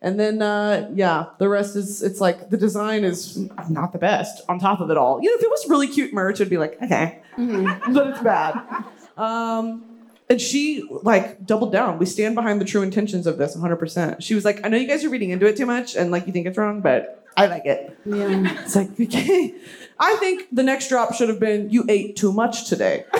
[0.00, 3.36] And then, uh, yeah, the rest is, it's like the design is
[3.68, 5.20] not the best on top of it all.
[5.20, 8.84] You know, if it was really cute merch, it'd be like, okay, but it's bad.
[9.16, 9.84] Um,
[10.30, 11.98] and she like doubled down.
[11.98, 14.22] We stand behind the true intentions of this 100%.
[14.22, 16.26] She was like, I know you guys are reading into it too much and like
[16.26, 17.96] you think it's wrong, but I like it.
[18.04, 18.62] Yeah.
[18.62, 19.54] It's like, okay.
[20.00, 23.04] I think the next drop should have been, you ate too much today.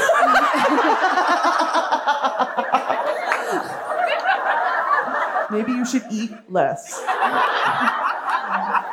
[5.51, 7.01] Maybe you should eat less.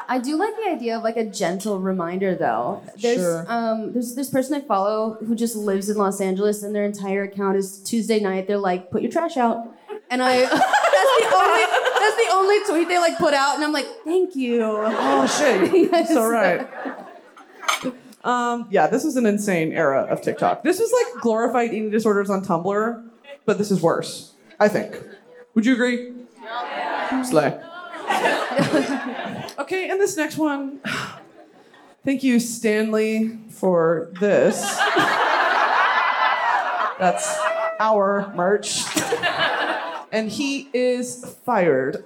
[0.07, 2.81] I do like the idea of like a gentle reminder though.
[2.97, 3.45] There's Sure.
[3.51, 7.23] um there's this person I follow who just lives in Los Angeles and their entire
[7.23, 8.47] account is Tuesday night.
[8.47, 9.67] They're like, put your trash out.
[10.09, 11.65] And I that's the only
[11.99, 14.61] that's the only tweet they like put out and I'm like, thank you.
[14.63, 15.73] Oh shit.
[15.91, 16.09] Yes.
[16.13, 16.65] So right.
[18.25, 20.63] Um, yeah, this was an insane era of TikTok.
[20.63, 23.07] This was like glorified eating disorders on Tumblr,
[23.45, 24.33] but this is worse.
[24.59, 24.99] I think.
[25.53, 26.11] Would you agree?
[27.23, 27.47] Slay.
[29.59, 30.81] okay, and this next one.
[32.03, 34.61] Thank you, Stanley, for this.
[36.99, 37.37] That's
[37.79, 38.83] our merch.
[40.11, 42.01] And he is fired.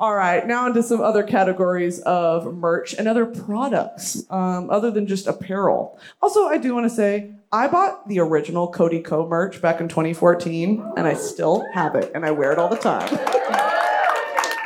[0.00, 5.08] All right, now into some other categories of merch and other products, um, other than
[5.08, 5.98] just apparel.
[6.22, 10.92] Also, I do want to say I bought the original CodyKo merch back in 2014,
[10.96, 13.08] and I still have it, and I wear it all the time.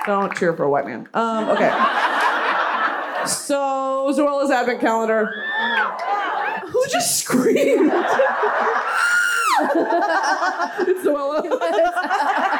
[0.04, 1.08] Don't cheer for a white man.
[1.14, 1.70] Um, okay.
[3.26, 5.32] So, Zoella's advent calendar.
[6.66, 7.90] Who just screamed?
[10.88, 12.48] it's Zoella.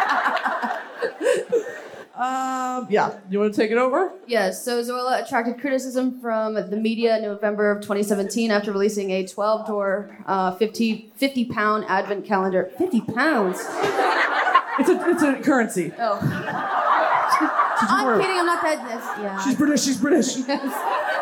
[2.22, 3.18] Um, yeah.
[3.28, 4.12] You want to take it over?
[4.28, 9.26] Yes, so Zoella attracted criticism from the media in November of 2017 after releasing a
[9.26, 12.70] 12 door, uh, 50, 50 pound advent calendar.
[12.78, 13.58] 50 pounds?
[14.78, 15.92] It's a it's a currency.
[15.98, 16.18] Oh.
[17.82, 18.78] I'm kidding, I'm not that.
[18.88, 19.44] That's, yeah.
[19.44, 19.82] She's British.
[19.82, 20.36] She's British.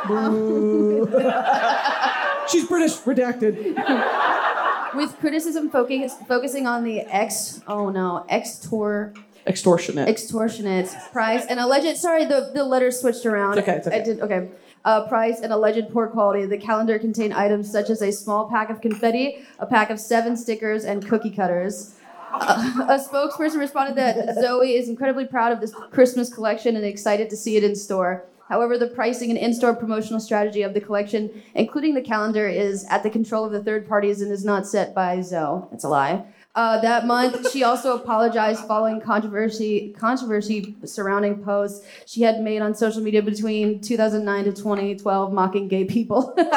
[0.07, 1.07] Boo.
[2.49, 2.99] she's British.
[2.99, 4.95] Redacted.
[4.95, 9.15] With criticism focus, focusing on the ex, oh no, extor,
[9.47, 10.09] Extortionate.
[10.09, 13.59] extortionate price and alleged, sorry, the, the letters switched around.
[13.59, 14.01] It's okay, it's okay.
[14.01, 14.49] I did, okay.
[14.85, 16.47] Uh, price and alleged poor quality.
[16.47, 20.37] The calendar contained items such as a small pack of confetti, a pack of seven
[20.37, 21.97] stickers, and cookie cutters.
[22.33, 27.29] Uh, a spokesperson responded that Zoe is incredibly proud of this Christmas collection and excited
[27.31, 28.25] to see it in store.
[28.51, 33.05] However, the pricing and in-store promotional strategy of the collection, including the calendar, is at
[33.05, 35.63] the control of the third parties and is not set by Zoe.
[35.73, 36.25] It's a lie.
[36.53, 42.75] Uh, that month, she also apologized following controversy controversy surrounding posts she had made on
[42.75, 46.35] social media between 2009 to 2012, mocking gay people.
[46.37, 46.53] gay people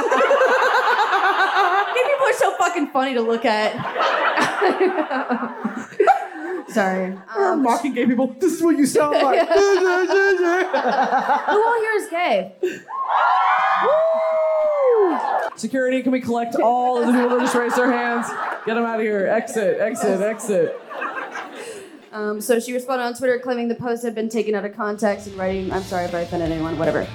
[2.26, 3.74] are so fucking funny to look at.
[6.70, 7.16] Sorry.
[7.36, 8.36] Um, mocking gay people.
[8.40, 9.48] This is what you sound like.
[9.48, 9.56] who
[11.64, 12.56] all here is gay?
[15.56, 18.28] Security, can we collect all of the people that just raised their hands?
[18.66, 19.28] Get them out of here.
[19.28, 20.80] Exit, exit, exit.
[22.12, 25.28] Um, so she responded on Twitter claiming the post had been taken out of context
[25.28, 27.08] and writing, I'm sorry if I offended anyone, whatever.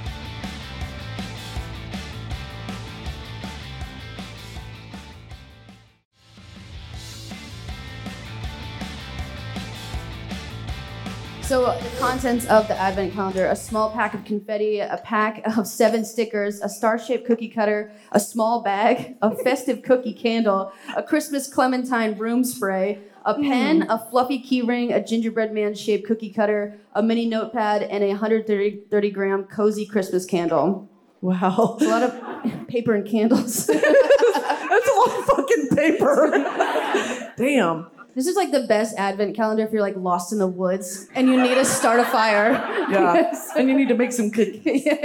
[11.49, 15.67] So the contents of the advent calendar: a small pack of confetti, a pack of
[15.67, 21.51] seven stickers, a star-shaped cookie cutter, a small bag, a festive cookie candle, a Christmas
[21.51, 23.49] clementine broom spray, a mm.
[23.49, 29.11] pen, a fluffy keyring, a gingerbread man-shaped cookie cutter, a mini notepad, and a 130
[29.11, 30.87] gram cozy Christmas candle.
[31.23, 31.79] Wow.
[31.81, 33.67] A lot of paper and candles.
[33.69, 37.33] That's a lot of fucking paper.
[37.39, 37.98] Damn.
[38.19, 41.29] This is like the best advent calendar if you're like lost in the woods and
[41.29, 42.53] you need to start a fire.
[42.89, 43.15] Yeah.
[43.15, 43.51] Yes.
[43.55, 44.65] And you need to make some cookies.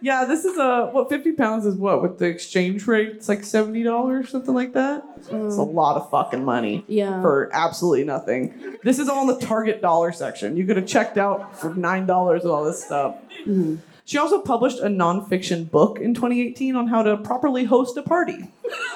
[0.00, 3.08] Yeah, this is a what fifty pounds is what with the exchange rate?
[3.16, 5.02] It's like seventy dollars, something like that.
[5.16, 5.74] It's a mm.
[5.74, 6.84] lot of fucking money.
[6.86, 7.20] Yeah.
[7.20, 8.76] For absolutely nothing.
[8.84, 10.56] This is all in the Target dollar section.
[10.56, 13.16] You could have checked out for nine dollars with all this stuff.
[13.44, 13.78] Mm.
[14.08, 18.38] She also published a nonfiction book in 2018 on how to properly host a party.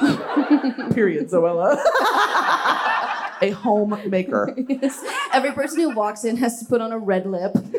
[0.94, 1.74] Period, Zoella.
[3.42, 4.56] a homemaker.
[4.68, 5.04] Yes.
[5.34, 7.54] Every person who walks in has to put on a red lip.
[7.54, 7.74] and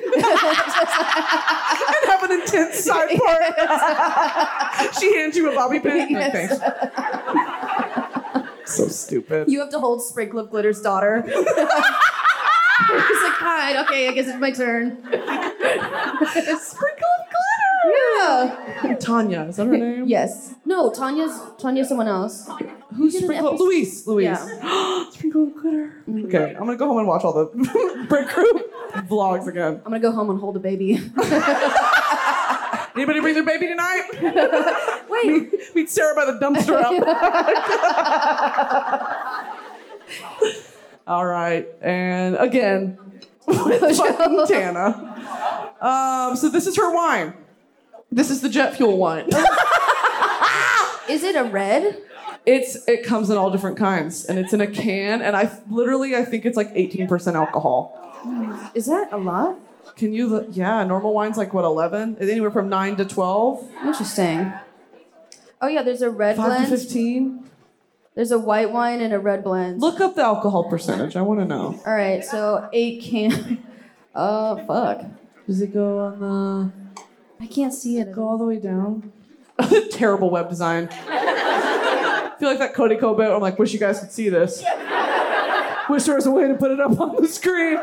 [2.05, 4.93] have an intense side part.
[4.99, 6.11] she hands you a bobby pin.
[6.11, 6.31] Yes.
[6.31, 6.59] thanks.
[8.71, 9.49] so stupid.
[9.49, 11.23] You have to hold Sprinkle of Glitter's daughter.
[11.23, 11.33] He's
[13.23, 14.97] like, fine, okay, I guess it's my turn.
[16.61, 17.12] Sprinkle.
[17.85, 18.95] Yeah.
[18.99, 20.05] Tanya, is that her name?
[20.07, 20.55] Yes.
[20.65, 22.49] No, Tanya's Tanya's someone else.
[22.95, 23.49] Who's did Sprinkle?
[23.49, 24.07] episode- Louise.
[24.07, 24.25] Louise.
[24.25, 25.05] Yeah.
[25.11, 25.93] Sprinkle glitter.
[26.09, 28.51] Okay, I'm gonna go home and watch all the Brit Crew
[29.07, 29.75] vlogs again.
[29.77, 30.93] I'm gonna go home and hold a baby.
[32.95, 34.03] Anybody bring their baby tonight?
[35.09, 35.25] Wait.
[35.25, 36.93] meet, meet Sarah by the dumpster out.
[41.07, 42.97] All right, and again,
[43.47, 45.75] with fucking Tana.
[45.81, 47.33] Um, so this is her wine.
[48.15, 49.27] This is the jet fuel wine.
[51.09, 52.01] Is it a red?
[52.45, 56.15] it's it comes in all different kinds, and it's in a can, and I literally
[56.15, 57.99] I think it's like 18% alcohol.
[58.73, 59.57] Is that a lot?
[59.95, 60.27] Can you?
[60.27, 62.17] look- Yeah, normal wine's like what 11?
[62.21, 64.51] Anywhere from nine to 12, Interesting.
[65.61, 66.81] Oh yeah, there's a red five to blend.
[66.81, 67.49] 15.
[68.15, 69.81] There's a white wine and a red blend.
[69.81, 71.15] Look up the alcohol percentage.
[71.15, 71.81] I want to know.
[71.85, 73.63] All right, so eight can.
[74.15, 75.03] Oh fuck!
[75.47, 76.82] Does it go on the?
[77.43, 78.13] I can't see it.
[78.13, 79.11] Go all the way down.
[79.91, 80.87] Terrible web design.
[81.09, 83.25] I feel like that Cody Kobe.
[83.25, 84.63] I'm like, wish you guys could see this.
[85.89, 87.75] Wish there was a way to put it up on the screen.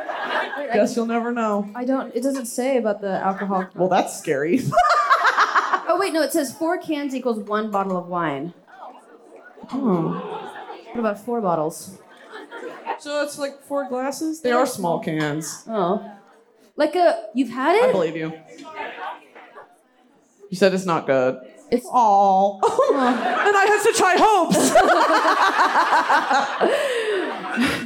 [0.72, 1.70] Guess you'll never know.
[1.74, 2.14] I don't.
[2.16, 3.66] It doesn't say about the alcohol.
[3.74, 4.62] Well, that's scary.
[5.86, 6.22] Oh wait, no.
[6.22, 8.54] It says four cans equals one bottle of wine.
[9.68, 11.98] What about four bottles?
[12.98, 14.40] so that's like four glasses.
[14.40, 15.64] They are small cans.
[15.68, 16.10] Oh,
[16.76, 17.24] like a.
[17.34, 17.84] You've had it.
[17.90, 18.32] I believe you.
[20.50, 21.38] You said it's not good.
[21.70, 21.86] It's.
[21.88, 22.60] all.
[22.64, 22.66] and
[22.98, 24.72] I had such high hopes.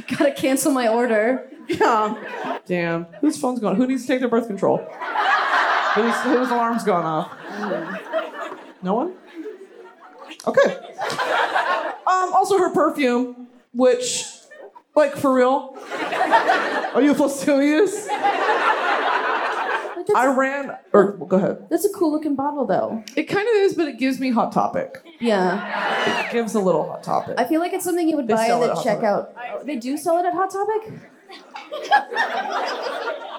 [0.17, 1.47] Gotta cancel my order.
[1.67, 2.59] Yeah.
[2.65, 3.05] Damn.
[3.21, 3.75] Whose phone's going?
[3.75, 4.77] Who needs to take their birth control?
[5.93, 7.31] Whose, whose alarm's going off?
[8.81, 9.13] No one?
[10.47, 10.77] Okay.
[12.07, 14.25] Um, also her perfume, which,
[14.95, 15.77] like for real,
[16.93, 18.07] Are you Fosilius?
[18.07, 18.21] Like,
[20.07, 21.67] that's, I ran, oh, or well, go ahead.
[21.69, 23.03] that's a cool looking bottle, though.
[23.15, 25.01] It kind of is, but it gives me Hot Topic.
[25.19, 26.25] Yeah.
[26.27, 27.35] It gives a little Hot Topic.
[27.37, 29.03] I feel like it's something you would They buy sell at it the at Hot
[29.03, 29.59] checkout.
[29.59, 30.93] Oh, they do sell it at Hot Topic?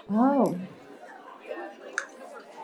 [0.11, 0.59] oh.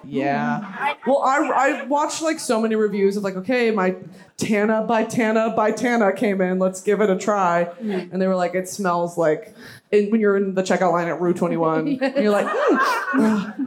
[0.04, 0.94] Yeah.
[1.06, 3.96] Well, I, I watched like so many reviews of like, okay, my
[4.36, 6.58] Tana by Tana by Tana came in.
[6.58, 7.68] Let's give it a try.
[7.80, 9.54] And they were like, it smells like
[9.90, 11.88] in, when you're in the checkout line at Rue 21.
[12.02, 13.54] and you're like, mm.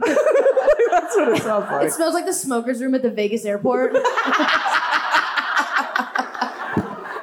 [0.90, 1.86] that's what it smells like.
[1.86, 3.92] It smells like the smoker's room at the Vegas airport.
[3.94, 4.04] it's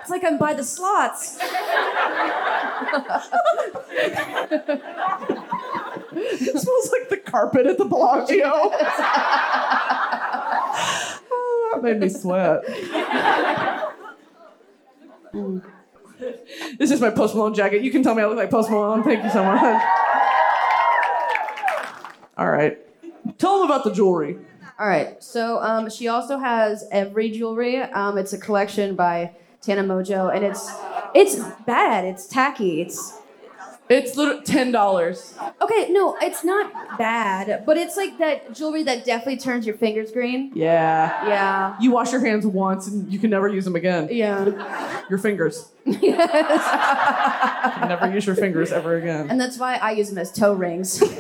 [0.09, 1.37] like I'm by the slots.
[6.15, 8.43] It smells like the carpet at the Bellagio.
[11.31, 12.63] oh, that made me sweat.
[16.77, 17.81] This is my Post Malone jacket.
[17.81, 19.03] You can tell me I look like Post Malone.
[19.03, 19.83] Thank you so much.
[22.37, 22.77] All right.
[23.37, 24.37] Tell them about the jewelry.
[24.79, 25.21] All right.
[25.23, 27.81] So um, she also has every jewelry.
[27.81, 30.71] Um, it's a collection by Tana Mongeau, and it's
[31.13, 32.05] it's bad.
[32.05, 32.81] It's tacky.
[32.81, 33.19] It's
[33.89, 35.37] It's literally ten dollars.
[35.61, 35.89] okay.
[35.91, 40.51] No, it's not bad, but it's like that jewelry that definitely turns your fingers green.
[40.55, 41.27] Yeah.
[41.27, 41.75] Yeah.
[41.79, 44.07] You wash your hands once and you can never use them again.
[44.09, 45.03] Yeah.
[45.09, 45.69] Your fingers.
[45.85, 46.01] yes.
[47.81, 49.29] You never use your fingers ever again.
[49.29, 51.03] And that's why I use them as toe rings.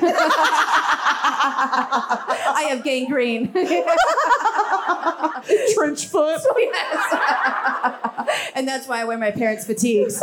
[1.35, 3.51] I have gangrene.
[5.75, 6.39] Trench foot.
[6.57, 7.13] yes.
[8.55, 10.21] and that's why I wear my parents' fatigues.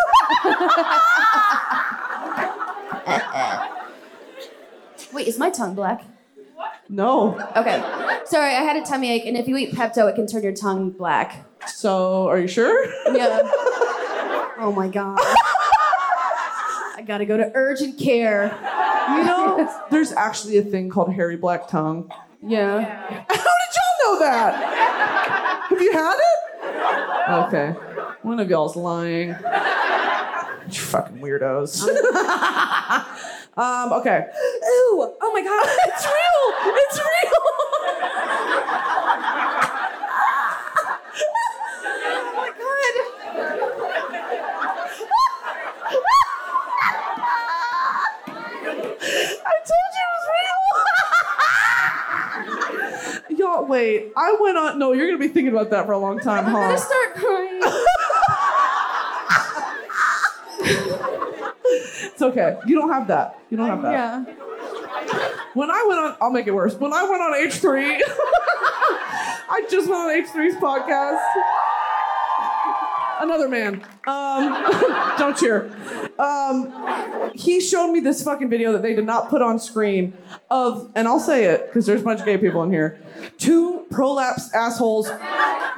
[5.13, 6.05] Wait, is my tongue black?
[6.89, 7.39] No.
[7.57, 7.81] Okay.
[8.25, 10.53] Sorry, I had a tummy ache, and if you eat Pepto, it can turn your
[10.53, 11.47] tongue black.
[11.69, 12.87] So, are you sure?
[13.15, 13.41] Yeah.
[14.63, 15.17] Oh my god.
[15.19, 18.55] I gotta go to urgent care.
[19.09, 22.13] You know, there's actually a thing called hairy black tongue.
[22.47, 22.81] Yeah.
[23.07, 25.65] How did y'all know that?
[25.71, 27.47] Have you had it?
[27.47, 27.71] Okay.
[28.21, 29.31] One of y'all's lying.
[29.31, 31.81] You fucking weirdos.
[33.57, 34.27] Um, okay.
[34.63, 35.15] Ew!
[35.21, 36.75] Oh my god, it's real!
[36.77, 37.41] It's real!
[42.13, 42.95] oh my god.
[49.43, 50.27] I told you it was
[53.29, 53.39] real!
[53.39, 54.13] Y'all, wait.
[54.17, 54.79] I went on.
[54.79, 56.59] No, you're gonna be thinking about that for a long time, huh?
[56.59, 57.61] I'm gonna start crying.
[62.21, 62.59] It's okay.
[62.67, 63.39] You don't have that.
[63.49, 63.93] You don't have that.
[63.93, 64.25] Yeah.
[65.55, 66.75] When I went on, I'll make it worse.
[66.75, 67.99] When I went on H3,
[69.49, 71.25] I just went on H3's podcast.
[73.23, 73.77] Another man.
[74.07, 74.53] Um,
[75.19, 75.75] don't cheer.
[76.19, 80.13] Um, he showed me this fucking video that they did not put on screen
[80.51, 83.01] of, and I'll say it because there's a bunch of gay people in here,
[83.39, 85.11] two prolapsed assholes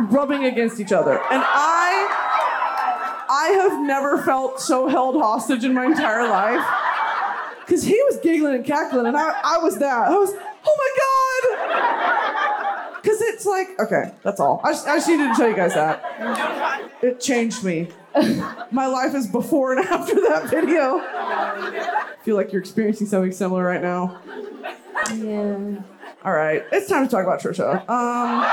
[0.01, 2.31] rubbing against each other, and I.
[3.35, 6.63] I have never felt so held hostage in my entire life.
[7.65, 10.09] Because he was giggling and cackling, and I, I was that.
[10.09, 10.91] I was, oh my
[12.91, 13.01] God!
[13.01, 14.61] Because it's like, okay, that's all.
[14.63, 16.91] I just, I just needed to tell you guys that.
[17.03, 17.89] It changed me.
[18.71, 20.99] My life is before and after that video.
[21.01, 24.21] I feel like you're experiencing something similar right now.
[25.15, 25.81] Yeah.
[26.25, 27.89] All right, it's time to talk about Trisha.
[27.89, 28.45] Um,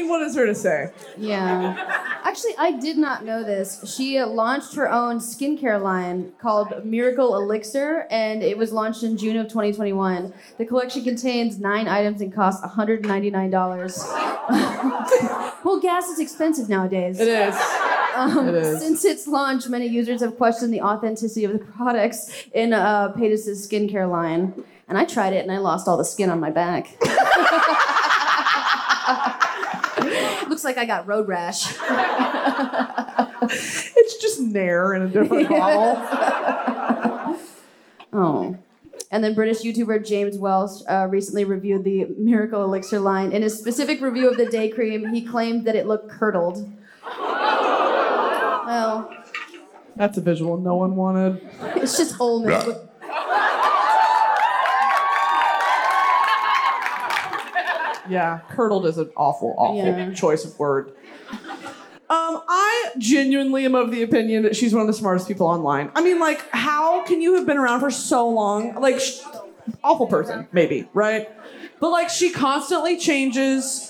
[0.00, 0.90] mean, what is there to say?
[1.16, 1.76] Yeah.
[2.24, 3.94] Actually, I did not know this.
[3.96, 9.36] She launched her own skincare line called Miracle Elixir, and it was launched in June
[9.36, 10.32] of 2021.
[10.58, 15.60] The collection contains nine items and costs $199.
[15.64, 17.18] well, gas is expensive nowadays.
[17.20, 17.54] It is.
[18.14, 18.78] Um, It.
[18.78, 23.66] Since its launch, many users have questioned the authenticity of the products in uh, Paytas'
[23.66, 24.64] skincare line.
[24.88, 26.96] And I tried it and I lost all the skin on my back.
[30.62, 31.74] Looks like I got road rash.
[33.42, 37.38] It's just Nair in a different bottle.
[38.12, 38.56] Oh.
[39.12, 43.30] And then British YouTuber James Welsh uh, recently reviewed the Miracle Elixir line.
[43.32, 46.70] In his specific review of the day cream, he claimed that it looked curdled.
[47.06, 49.10] Well,
[49.96, 51.40] That's a visual no one wanted.
[51.76, 52.66] it's just old milk.
[52.66, 52.89] with-
[58.10, 60.12] Yeah, curdled is an awful, awful Yeah.
[60.12, 60.92] choice of word.
[61.32, 65.92] Um, I genuinely am of the opinion that she's one of the smartest people online.
[65.94, 68.74] I mean, like, how can you have been around for so long?
[68.80, 69.20] Like, sh-
[69.84, 71.28] awful person, maybe, right?
[71.78, 73.89] But like, she constantly changes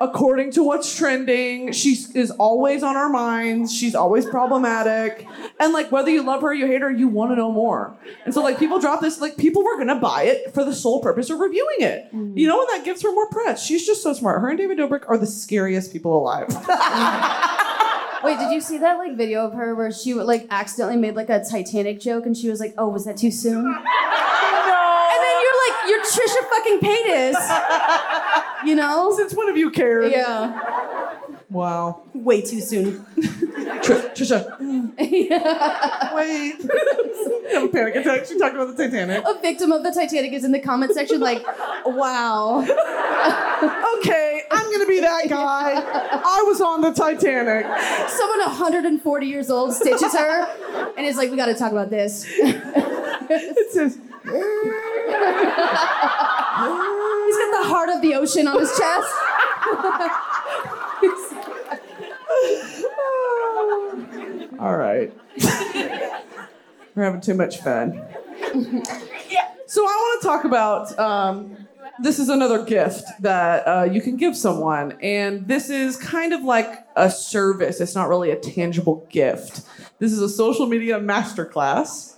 [0.00, 1.72] according to what's trending.
[1.72, 3.74] She is always on our minds.
[3.74, 5.26] She's always problematic.
[5.58, 7.96] And like whether you love her or you hate her, you want to know more.
[8.24, 11.00] And so like people drop this, like people were gonna buy it for the sole
[11.00, 12.12] purpose of reviewing it.
[12.14, 12.36] Mm.
[12.36, 13.64] You know, and that gives her more press.
[13.64, 14.40] She's just so smart.
[14.40, 16.48] Her and David Dobrik are the scariest people alive.
[18.24, 21.30] Wait, did you see that like video of her where she like accidentally made like
[21.30, 23.68] a Titanic joke and she was like, "Oh, was that too soon?" no.
[23.68, 29.14] And then you're like, "You're Trisha fucking Paytas," you know?
[29.16, 30.10] Since when have you cared?
[30.12, 30.62] Yeah.
[31.50, 32.02] Wow.
[32.12, 33.04] Way too soon.
[33.82, 34.58] Tr- Trisha.
[36.14, 36.56] Wait.
[37.52, 38.26] have a panic attack.
[38.26, 39.22] She talked about the Titanic.
[39.24, 41.44] A victim of the Titanic is in the comment section like,
[41.86, 42.64] "Wow."
[43.98, 45.72] Okay, I'm gonna be that guy.
[45.74, 47.64] I was on the Titanic.
[48.10, 50.46] Someone 140 years old stitches her
[50.96, 52.26] and is like, "We got to talk about this."
[53.28, 53.98] It says.
[57.26, 59.12] He's got the heart of the ocean on his chest.
[64.58, 65.12] All right.
[66.94, 68.02] We're having too much fun.
[69.66, 70.98] So I want to talk about.
[70.98, 71.56] Um,
[72.02, 76.42] this is another gift that uh, you can give someone, and this is kind of
[76.42, 77.80] like a service.
[77.80, 79.62] It's not really a tangible gift.
[79.98, 82.16] This is a social media masterclass,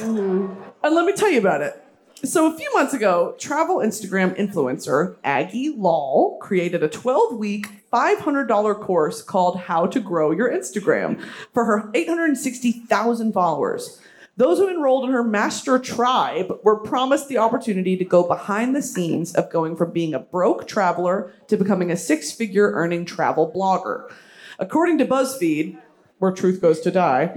[0.00, 1.82] and let me tell you about it.
[2.24, 8.80] So, a few months ago, travel Instagram influencer Aggie Lal created a 12 week, $500
[8.80, 14.00] course called How to Grow Your Instagram for her 860,000 followers.
[14.36, 18.82] Those who enrolled in her master tribe were promised the opportunity to go behind the
[18.82, 23.52] scenes of going from being a broke traveler to becoming a six figure earning travel
[23.54, 24.10] blogger.
[24.58, 25.78] According to BuzzFeed,
[26.18, 27.32] where truth goes to die,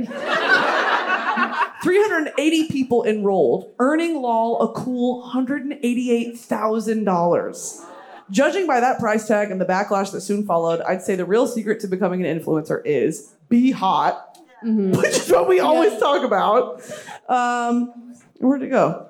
[1.84, 7.86] 380 people enrolled, earning Lal a cool $188,000.
[8.30, 11.48] Judging by that price tag and the backlash that soon followed, I'd say the real
[11.48, 16.82] secret to becoming an influencer is be hot, which is what we always talk about.
[17.28, 19.08] Um, where'd it go?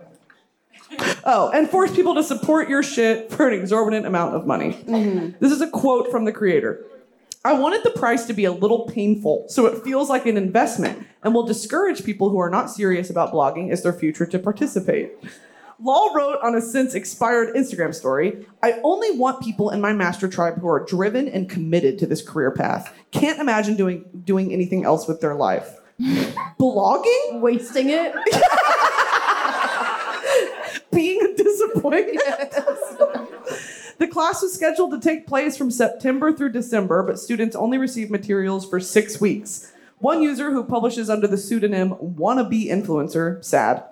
[1.24, 4.72] Oh, and force people to support your shit for an exorbitant amount of money.
[5.40, 6.84] This is a quote from the creator.
[7.44, 11.08] I wanted the price to be a little painful so it feels like an investment
[11.24, 15.14] and will discourage people who are not serious about blogging as their future to participate.
[15.80, 20.28] Lal wrote on a since expired Instagram story I only want people in my master
[20.28, 22.96] tribe who are driven and committed to this career path.
[23.10, 25.80] Can't imagine doing, doing anything else with their life.
[26.00, 27.42] Blogging?
[27.42, 28.14] Wasting it.
[30.92, 32.22] being a disappointment.
[34.02, 38.10] the class was scheduled to take place from September through December, but students only received
[38.10, 39.72] materials for six weeks.
[40.00, 43.84] One user who publishes under the pseudonym Wannabe Influencer, sad,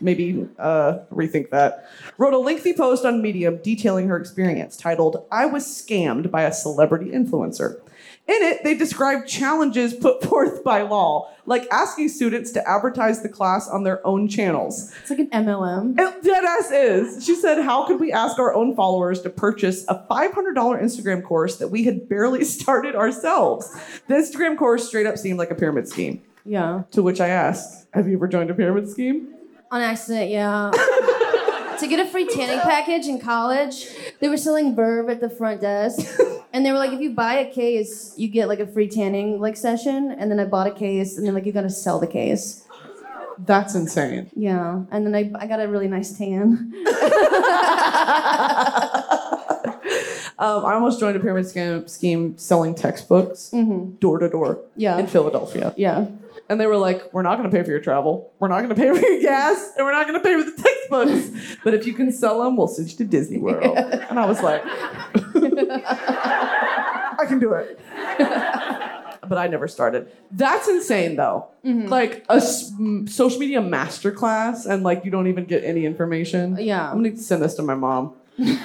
[0.00, 5.46] maybe uh, rethink that, wrote a lengthy post on Medium detailing her experience titled, I
[5.46, 7.80] was scammed by a celebrity influencer.
[8.28, 13.28] In it, they describe challenges put forth by Lal, like asking students to advertise the
[13.28, 14.92] class on their own channels.
[15.00, 15.98] It's like an MLM.
[15.98, 17.24] It deadass is.
[17.26, 21.56] She said, How could we ask our own followers to purchase a $500 Instagram course
[21.56, 23.76] that we had barely started ourselves?
[24.06, 26.22] The Instagram course straight up seemed like a pyramid scheme.
[26.44, 26.84] Yeah.
[26.92, 29.34] To which I asked, Have you ever joined a pyramid scheme?
[29.72, 30.70] On accident, yeah.
[31.80, 33.88] to get a free tanning package in college,
[34.20, 36.06] they were selling Verve at the front desk.
[36.52, 39.40] And they were like, if you buy a case, you get like a free tanning
[39.40, 40.14] like session.
[40.18, 42.66] And then I bought a case, and then like you gotta sell the case.
[43.38, 44.30] That's insane.
[44.36, 44.82] Yeah.
[44.90, 46.72] And then I, I got a really nice tan.
[50.38, 53.50] Um, I almost joined a pyramid scheme, scheme selling textbooks
[54.00, 54.98] door to door Yeah.
[54.98, 55.72] in Philadelphia.
[55.76, 56.06] Yeah.
[56.52, 58.30] And they were like, We're not going to pay for your travel.
[58.38, 59.72] We're not going to pay for your gas.
[59.76, 61.56] And we're not going to pay for the textbooks.
[61.64, 63.76] But if you can sell them, we'll send you to Disney World.
[63.78, 64.62] And I was like,
[65.94, 67.78] I can do it.
[69.28, 70.10] but I never started.
[70.30, 71.46] That's insane, though.
[71.64, 72.72] Like a s-
[73.06, 76.56] social media masterclass, and like you don't even get any information.
[76.60, 76.90] Yeah.
[76.90, 78.14] I'm gonna send this to my mom.
[78.38, 78.58] She's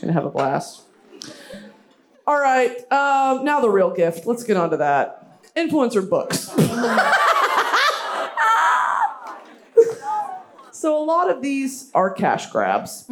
[0.00, 0.82] gonna have a blast.
[2.26, 4.24] All right, um, now the real gift.
[4.26, 5.23] Let's get on to that.
[5.56, 6.48] Influencer books.
[10.72, 13.06] so a lot of these are cash grabs.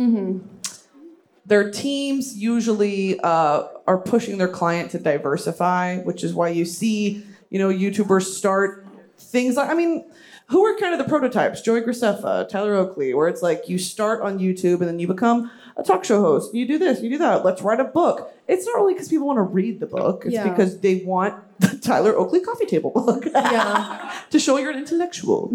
[1.47, 7.25] Their teams usually uh, are pushing their client to diversify, which is why you see,
[7.51, 8.87] you know, YouTubers start
[9.19, 10.05] things like, I mean,
[10.47, 11.63] who are kind of the prototypes?
[11.63, 15.51] Joey Graceffa, Tyler Oakley, where it's like you start on YouTube and then you become
[15.77, 16.55] a talk show host.
[16.55, 17.45] You do this, you do that.
[17.45, 18.33] Let's write a book.
[18.49, 20.25] It's not really because people want to read the book.
[20.27, 20.49] It's Yeah.
[20.49, 24.13] because they want the Tyler Oakley coffee table book Yeah.
[24.31, 25.49] to show you're an intellectual.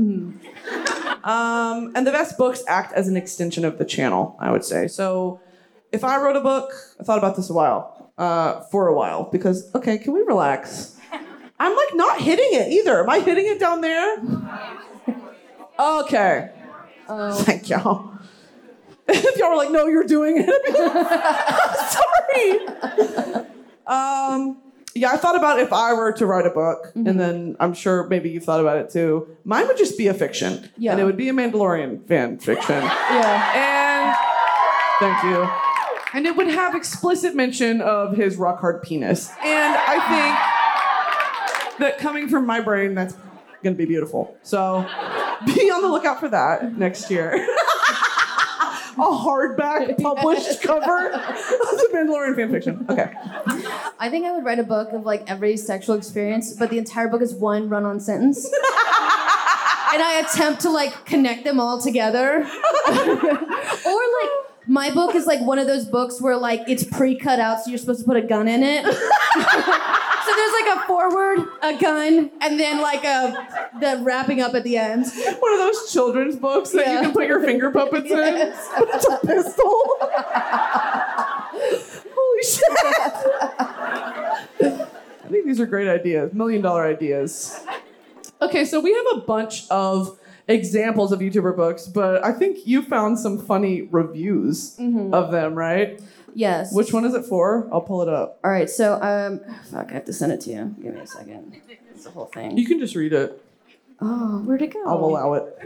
[1.24, 4.88] Um, and the best books act as an extension of the channel, I would say.
[4.88, 5.40] So
[5.92, 9.24] if I wrote a book, I thought about this a while, uh, for a while,
[9.32, 10.96] because okay, can we relax?
[11.60, 13.02] I'm like not hitting it either.
[13.04, 14.18] Am I hitting it down there?
[15.80, 16.50] Okay.
[17.08, 17.34] Oh.
[17.44, 18.12] Thank y'all.
[19.10, 20.48] if y'all were like, no, you're doing it.
[23.38, 23.46] Sorry.
[23.86, 24.58] Um,
[24.96, 27.08] yeah, I thought about if I were to write a book, Mm-hmm.
[27.08, 29.28] and then I'm sure maybe you thought about it too.
[29.44, 30.92] Mine would just be a fiction, Yeah.
[30.94, 32.82] and it would be a Mandalorian fan fiction.
[32.84, 33.52] Yeah.
[33.56, 34.16] And
[35.00, 35.48] thank you.
[36.14, 39.30] And it would have explicit mention of his rock hard penis.
[39.44, 43.16] And I think that coming from my brain, that's
[43.64, 44.36] gonna be beautiful.
[44.42, 44.82] So
[45.46, 47.34] be on the lookout for that next year.
[48.98, 52.90] A hardback published cover of the Mandalorian fanfiction.
[52.90, 53.14] Okay.
[54.00, 57.08] I think I would write a book of like every sexual experience, but the entire
[57.08, 58.46] book is one run-on sentence.
[58.46, 58.54] and
[60.04, 62.38] I attempt to like connect them all together.
[62.38, 64.32] or like
[64.68, 67.78] my book is like one of those books where like it's pre-cut out, so you're
[67.78, 68.86] supposed to put a gun in it.
[70.28, 74.64] So there's like a forward, a gun, and then like a the wrapping up at
[74.64, 75.06] the end.
[75.40, 77.02] One of those children's books that you Yeah.
[77.04, 78.70] can put your finger puppets Yes.
[78.78, 78.88] in.
[78.94, 79.84] It's a pistol.
[82.16, 82.78] Holy shit.
[84.60, 87.60] I think these are great ideas, million dollar ideas.
[88.42, 92.82] Okay, so we have a bunch of examples of YouTuber books, but I think you
[92.82, 95.14] found some funny reviews mm-hmm.
[95.14, 96.02] of them, right?
[96.38, 96.72] Yes.
[96.72, 97.68] Which one is it for?
[97.74, 98.38] I'll pull it up.
[98.44, 99.40] All right, so um,
[99.72, 100.76] fuck, I have to send it to you.
[100.84, 101.60] Give me a second.
[101.90, 102.56] It's the whole thing.
[102.56, 103.44] You can just read it.
[104.00, 104.86] Oh, where'd it go?
[104.86, 105.58] I'll allow it.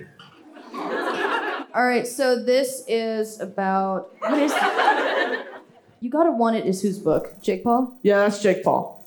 [0.73, 4.53] All right, so this is about what is?
[5.99, 7.41] You gotta want it is whose book?
[7.41, 7.93] Jake Paul.
[8.01, 9.05] Yeah, that's Jake Paul.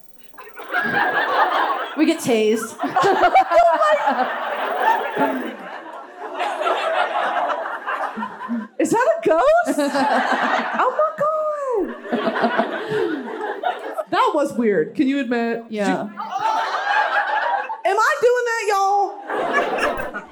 [1.96, 2.60] We get tased.
[8.78, 9.78] Is that a ghost?
[9.78, 9.80] oh
[10.90, 11.23] my god!
[14.10, 14.94] that was weird.
[14.94, 15.64] Can you admit?
[15.68, 16.02] Yeah.
[17.86, 20.24] Am I doing that, y'all?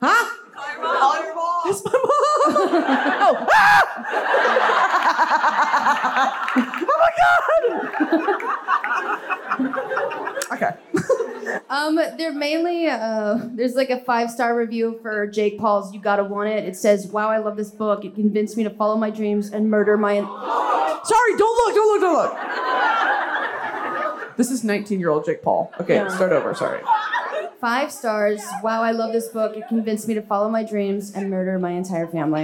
[0.00, 0.31] Huh?
[1.84, 2.02] My mom.
[3.22, 3.46] oh.
[3.54, 3.82] Ah!
[6.56, 7.10] oh my
[10.48, 10.52] god.
[10.52, 10.72] okay.
[11.68, 16.24] Um, they're mainly uh, there's like a five star review for Jake Paul's "You Gotta
[16.24, 18.04] Want It." It says, "Wow, I love this book.
[18.04, 22.00] It convinced me to follow my dreams and murder my." Sorry, don't look, don't look,
[22.00, 22.36] don't look.
[24.36, 25.72] This is 19 year old Jake Paul.
[25.80, 26.08] Okay, Yeah.
[26.08, 26.80] start over, sorry.
[27.62, 28.42] Five stars.
[28.64, 29.56] Wow, I love this book.
[29.56, 32.42] It convinced me to follow my dreams and murder my entire family.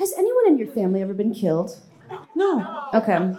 [0.00, 1.78] Has anyone in your family ever been killed?
[2.34, 2.88] No.
[2.92, 3.32] Okay.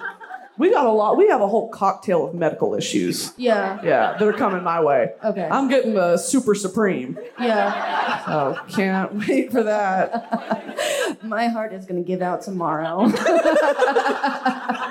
[0.57, 3.33] We got a lot, we have a whole cocktail of medical issues.
[3.35, 3.81] Yeah.
[3.83, 5.09] Yeah, that are coming my way.
[5.21, 5.49] Okay.
[5.51, 7.19] I'm getting the super supreme.
[7.41, 8.23] Yeah.
[8.25, 11.19] Oh, can't wait for that.
[11.23, 13.11] My heart is gonna give out tomorrow.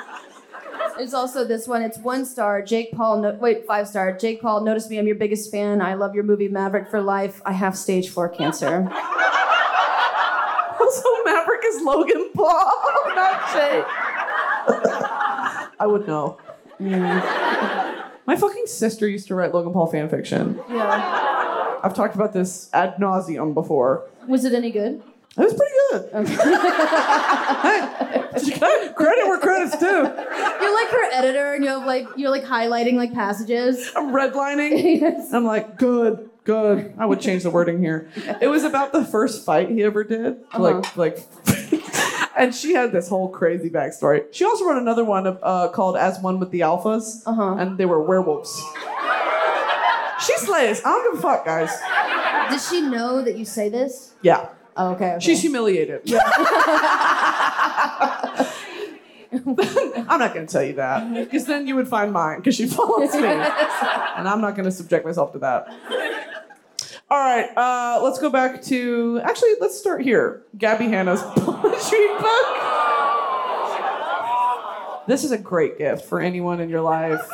[0.99, 1.83] There's also this one.
[1.83, 2.61] It's one star.
[2.61, 3.23] Jake Paul.
[3.23, 4.17] No, wait, five star.
[4.17, 4.65] Jake Paul.
[4.65, 4.99] Notice me.
[4.99, 5.81] I'm your biggest fan.
[5.81, 7.41] I love your movie Maverick for life.
[7.47, 8.91] I have stage four cancer.
[10.81, 12.49] Also, Maverick is Logan Paul,
[13.15, 13.85] not Jake.
[15.79, 16.39] I would know.
[16.81, 18.09] Mm.
[18.27, 20.59] My fucking sister used to write Logan Paul fan fiction.
[20.71, 21.79] Yeah.
[21.83, 24.09] I've talked about this ad nauseum before.
[24.27, 25.03] Was it any good?
[25.37, 26.29] It was pretty good.
[27.59, 29.87] Hey, credit where credit's due.
[29.87, 33.91] You're like her editor, and you have like you're like highlighting like passages.
[33.97, 35.01] I'm redlining.
[35.01, 35.33] Yes.
[35.33, 36.93] I'm like, good, good.
[36.99, 38.11] I would change the wording here.
[38.41, 40.37] It was about the first fight he ever did.
[40.57, 41.19] Like, like,
[42.37, 44.25] and she had this whole crazy backstory.
[44.33, 47.57] She also wrote another one uh, called "As One with the Alphas," Uh-huh.
[47.59, 48.55] and they were werewolves.
[50.21, 50.81] She slays.
[50.85, 51.71] I don't give a fuck, guys.
[52.51, 54.15] Does she know that you say this?
[54.23, 54.49] Yeah,
[54.79, 55.15] Oh, okay.
[55.15, 55.25] okay.
[55.25, 56.03] she's humiliated.
[59.31, 62.67] I'm not going to tell you that because then you would find mine because she
[62.67, 65.67] follows me, and I'm not going to subject myself to that.
[67.11, 69.55] All right, uh, let's go back to actually.
[69.61, 70.45] Let's start here.
[70.57, 72.47] Gabby Hanna's poetry book.
[75.09, 77.29] This is a great gift for anyone in your life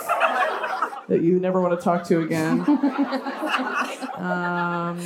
[1.09, 2.65] that you never want to talk to again.
[4.15, 4.99] Um,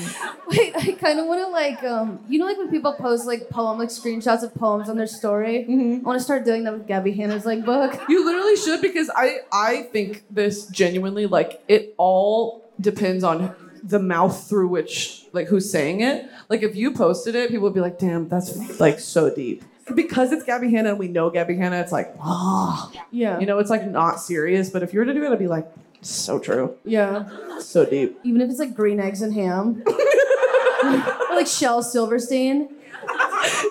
[0.49, 3.49] Wait, I kind of want to like, um, you know, like when people post like
[3.49, 5.65] poem, like screenshots of poems on their story.
[5.69, 7.99] I want to start doing that with Gabby Hanna's like book.
[8.09, 13.99] You literally should because I I think this genuinely like it all depends on the
[13.99, 16.29] mouth through which like who's saying it.
[16.49, 20.33] Like if you posted it, people would be like, "Damn, that's like so deep." Because
[20.33, 23.41] it's Gabby Hanna and we know Gabby Hanna, it's like, ah, Yeah.
[23.41, 24.69] you know, it's like not serious.
[24.69, 25.67] But if you were to do it, I'd be like,
[26.01, 27.29] so true, Yeah.
[27.61, 28.19] so deep.
[28.25, 29.83] Even if it's like green eggs and ham.
[30.85, 32.69] or like Shel Silverstein.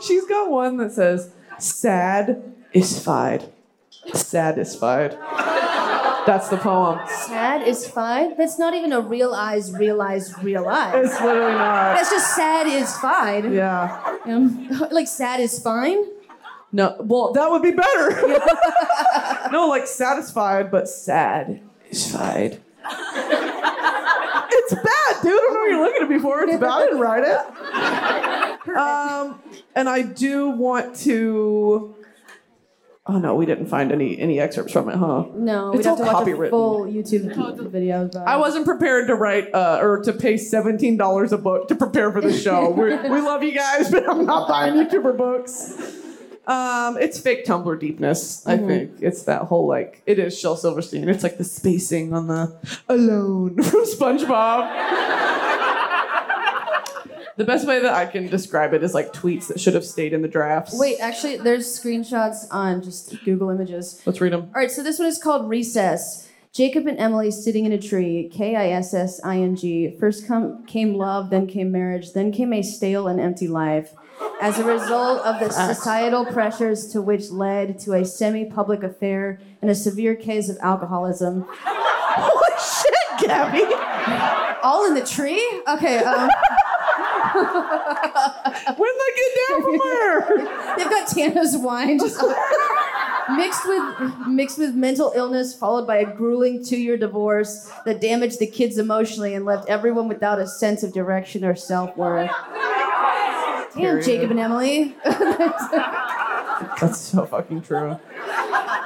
[0.05, 3.41] She's got one that says, "Sad is fine,
[4.13, 5.17] satisfied."
[6.25, 6.99] That's the poem.
[7.07, 8.35] Sad is fine.
[8.37, 11.05] That's not even a realize, realize, realize.
[11.05, 11.95] It's literally not.
[11.95, 13.53] That's just sad is fine.
[13.53, 14.17] Yeah.
[14.25, 16.03] Um, like sad is fine.
[16.73, 16.97] No.
[16.99, 18.27] Well, that would be better.
[19.53, 21.61] no, like satisfied, but sad
[21.97, 22.59] is fine.
[24.49, 25.31] It's bad, dude.
[25.31, 26.43] I don't know what you're looking at me for.
[26.43, 26.69] It's bad.
[26.69, 28.77] I didn't write it.
[28.77, 29.39] Um,
[29.75, 31.95] and I do want to.
[33.09, 35.25] Oh no, we didn't find any any excerpts from it, huh?
[35.33, 36.49] No, It's we'd have to all watch a copywritten.
[36.49, 38.05] full YouTube video.
[38.05, 41.75] About I wasn't prepared to write uh, or to pay seventeen dollars a book to
[41.75, 42.69] prepare for the show.
[42.71, 42.91] We
[43.21, 45.73] love you guys, but I'm not buying YouTuber books.
[46.47, 48.47] Um, it's fake Tumblr deepness.
[48.47, 51.07] I think it's that whole like it is Shel Silverstein.
[51.09, 54.63] It's like the spacing on the alone from SpongeBob.
[57.35, 60.13] the best way that I can describe it is like tweets that should have stayed
[60.13, 60.73] in the drafts.
[60.79, 64.01] Wait, actually, there's screenshots on just Google Images.
[64.05, 64.43] let's read them.
[64.55, 66.29] All right, so this one is called Recess.
[66.53, 69.97] Jacob and Emily sitting in a tree, K I S S I N G.
[69.99, 73.93] First come, came love, then came marriage, then came a stale and empty life.
[74.41, 79.39] As a result of the societal pressures to which led to a semi public affair
[79.61, 81.45] and a severe case of alcoholism.
[81.49, 83.63] Holy shit, Gabby!
[84.63, 85.43] All in the tree?
[85.67, 86.29] Okay, um,
[88.77, 90.75] When they get down from there?
[90.77, 92.21] they've got Tana's wine just
[93.35, 98.47] mixed with mixed with mental illness, followed by a grueling two-year divorce that damaged the
[98.47, 102.31] kids emotionally and left everyone without a sense of direction or self-worth.
[103.73, 104.05] Damn, Period.
[104.05, 104.95] Jacob and Emily.
[106.79, 107.99] That's so fucking true.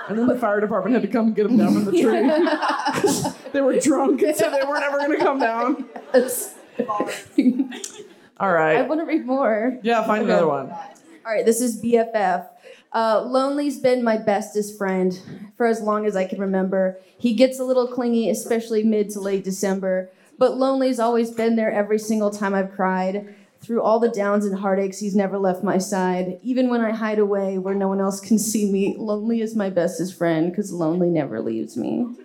[0.09, 3.49] And then the fire department had to come get them down from the tree.
[3.53, 5.85] they were drunk and so they were never gonna come down.
[8.39, 8.77] All right.
[8.77, 9.79] I want to read more.
[9.83, 10.69] Yeah, find another one.
[10.71, 12.47] All right, this is BFF.
[12.93, 15.17] Uh, Lonely's been my bestest friend
[15.55, 16.99] for as long as I can remember.
[17.17, 21.71] He gets a little clingy, especially mid to late December, but Lonely's always been there
[21.71, 23.33] every single time I've cried.
[23.61, 26.39] Through all the downs and heartaches, he's never left my side.
[26.41, 29.69] Even when I hide away where no one else can see me, Lonely is my
[29.69, 32.07] bestest friend because Lonely never leaves me.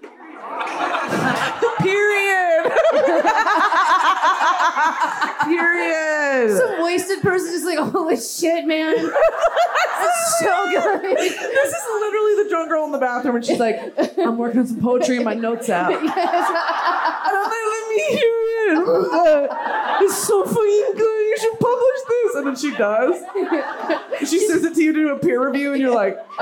[1.78, 2.72] Period.
[5.44, 6.56] Period.
[6.56, 8.94] Some wasted person just like, holy shit, man.
[8.96, 11.02] That's so good.
[11.18, 13.76] This is literally the drunk girl in the bathroom, and she's like,
[14.18, 18.34] "I'm working on some poetry in my notes app." And I'm like, "Let me hear
[18.68, 18.78] it.
[18.88, 19.46] Uh,
[20.02, 21.15] it's so fucking good.
[21.42, 23.22] You should publish this." And then she does.
[24.26, 26.16] She sends it to you to do a peer review, and you're like,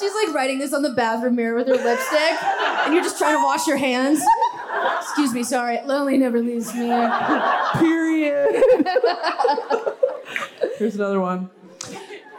[0.00, 2.42] She's like writing this on the bathroom mirror with her lipstick,
[2.84, 4.22] and you're just trying to wash your hands.
[5.00, 5.80] Excuse me, sorry.
[5.84, 6.88] Lonely never leaves me.
[7.74, 8.62] Period.
[10.78, 11.50] Here's another one.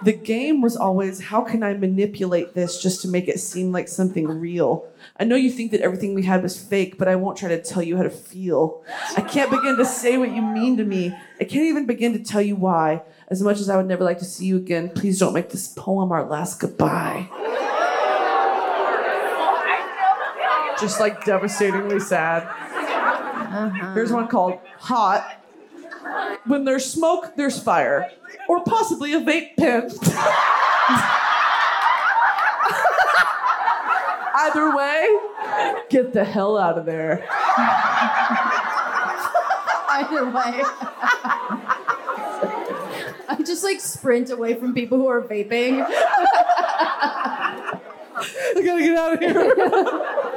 [0.04, 3.88] The game was always how can I manipulate this just to make it seem like
[3.88, 4.88] something real?
[5.20, 7.62] I know you think that everything we had was fake, but I won't try to
[7.62, 8.84] tell you how to feel.
[9.16, 11.16] I can't begin to say what you mean to me.
[11.40, 13.04] I can't even begin to tell you why.
[13.28, 15.68] As much as I would never like to see you again, please don't make this
[15.68, 17.30] poem our last goodbye.
[20.80, 22.44] Just like devastatingly sad.
[22.44, 23.94] Uh-huh.
[23.94, 25.41] Here's one called Hot.
[26.46, 28.12] When there's smoke, there's fire.
[28.48, 29.92] Or possibly a vape pen.
[34.34, 35.08] Either way,
[35.90, 37.24] get the hell out of there.
[39.90, 40.64] Either way.
[43.28, 45.86] I just like sprint away from people who are vaping.
[48.24, 50.31] I gotta get out of here.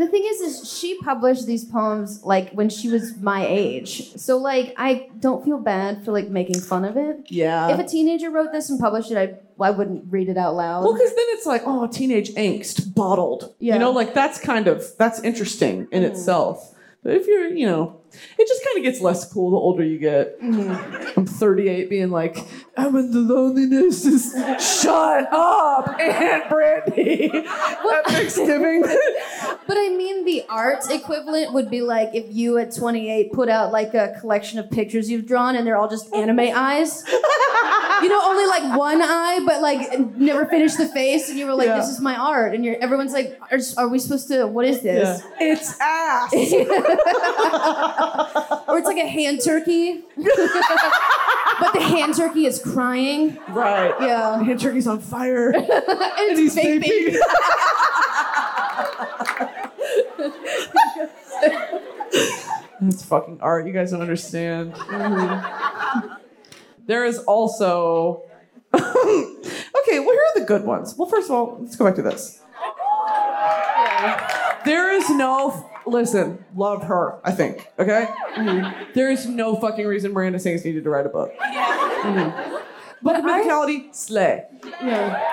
[0.00, 4.16] The thing is, is she published these poems like when she was my age.
[4.16, 7.26] So like, I don't feel bad for like making fun of it.
[7.28, 7.68] Yeah.
[7.68, 10.84] If a teenager wrote this and published it, I I wouldn't read it out loud.
[10.84, 13.54] well, because then it's like, oh, teenage angst bottled.
[13.58, 13.74] Yeah.
[13.74, 16.12] You know, like that's kind of that's interesting in mm-hmm.
[16.12, 16.74] itself.
[17.02, 18.00] But if you're, you know,
[18.38, 20.40] it just kind of gets less cool the older you get.
[20.40, 21.20] Mm-hmm.
[21.20, 22.38] I'm 38, being like,
[22.86, 24.04] I'm in the loneliness.
[24.06, 24.32] Is
[24.82, 28.82] shut up, Aunt Brandy at Thanksgiving.
[28.82, 33.72] But I mean, the art equivalent would be like if you at 28 put out
[33.72, 37.04] like a collection of pictures you've drawn and they're all just anime eyes.
[38.02, 41.54] You know, only like one eye, but like never finished the face, and you were
[41.54, 41.76] like, Yeah.
[41.78, 44.46] "This is my art," and you're everyone's like, "Are, are we supposed to?
[44.46, 46.32] What is this?" It's ass.
[48.68, 53.38] Or it's like a hand turkey, but the hand turkey is crying.
[53.48, 53.94] right.
[54.00, 55.50] Yeah, Hand turkey's on fire.
[55.54, 57.16] and and it's he's vaping.
[57.16, 57.18] vaping.
[62.80, 63.66] That's fucking art.
[63.66, 64.72] You guys don't understand.
[64.74, 66.14] Mm-hmm.
[66.86, 68.22] There is also.
[68.74, 70.94] okay, well, here are the good ones.
[70.96, 72.40] Well, first of all, let's go back to this.
[74.64, 75.69] There is no.
[75.86, 78.08] Listen, love her, I think, okay?
[78.36, 78.92] Mm-hmm.
[78.94, 81.32] There is no fucking reason Miranda Sings needed to write a book.
[81.40, 82.56] Mm-hmm.
[83.02, 84.44] Book of I- Mythicality, slay.
[84.82, 85.26] Yeah.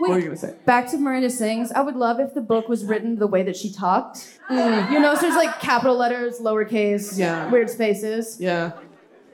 [0.00, 0.54] What were you gonna say?
[0.66, 1.72] back to Miranda Sings.
[1.72, 4.38] I would love if the book was written the way that she talked.
[4.50, 4.90] Mm.
[4.90, 7.48] You know, so there's like capital letters, lowercase, Yeah.
[7.50, 8.38] weird spaces.
[8.40, 8.72] Yeah.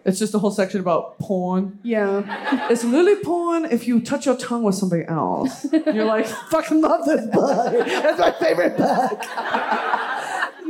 [0.04, 1.78] It's just a whole section about porn.
[1.82, 2.68] Yeah.
[2.70, 5.66] It's literally porn if you touch your tongue with somebody else.
[5.72, 7.86] You're like, fucking love this book.
[7.86, 9.20] That's my favorite book.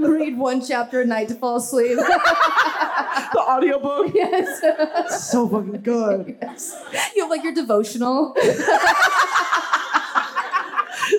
[0.11, 1.99] Read one chapter a night to fall asleep.
[3.33, 4.13] The audiobook.
[4.13, 5.31] yes.
[5.31, 6.37] So fucking good.
[7.15, 8.35] You have like your devotional.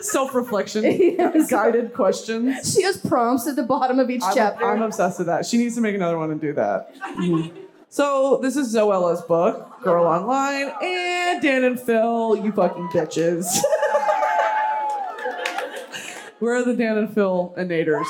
[0.01, 0.84] Self-reflection.
[0.84, 1.49] Yes.
[1.49, 2.74] Guided questions.
[2.74, 4.66] She has prompts at the bottom of each I'm, chapter.
[4.66, 5.45] I'm obsessed with that.
[5.45, 6.93] She needs to make another one and do that.
[7.93, 13.43] So this is Zoella's book, Girl Online, and Dan and Phil, you fucking bitches.
[16.39, 18.05] Where are the Dan and Phil innators?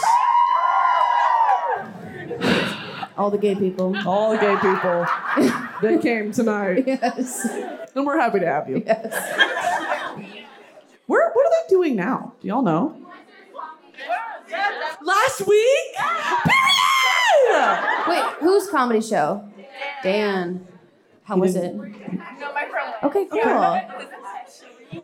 [3.18, 3.98] All the gay people.
[4.08, 5.08] All the gay people
[5.82, 6.84] that came tonight.
[6.88, 7.44] Yes.
[7.96, 8.84] And we're happy to have you.
[8.86, 9.12] Yes.
[11.08, 12.34] Where, what are they doing now?
[12.40, 12.96] Do y'all know?
[15.02, 15.96] Last week?
[16.44, 17.80] Period!
[18.08, 19.51] Wait, whose comedy show?
[20.04, 20.68] Dan.
[21.24, 21.74] How was it?
[21.74, 22.94] No, my friend.
[23.04, 23.82] Okay, cool.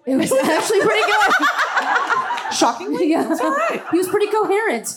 [0.06, 1.32] It was actually pretty good.
[2.54, 3.10] Shockingly?
[3.10, 3.32] Yeah.
[3.32, 3.84] It's all right.
[3.92, 4.96] He was pretty coherent.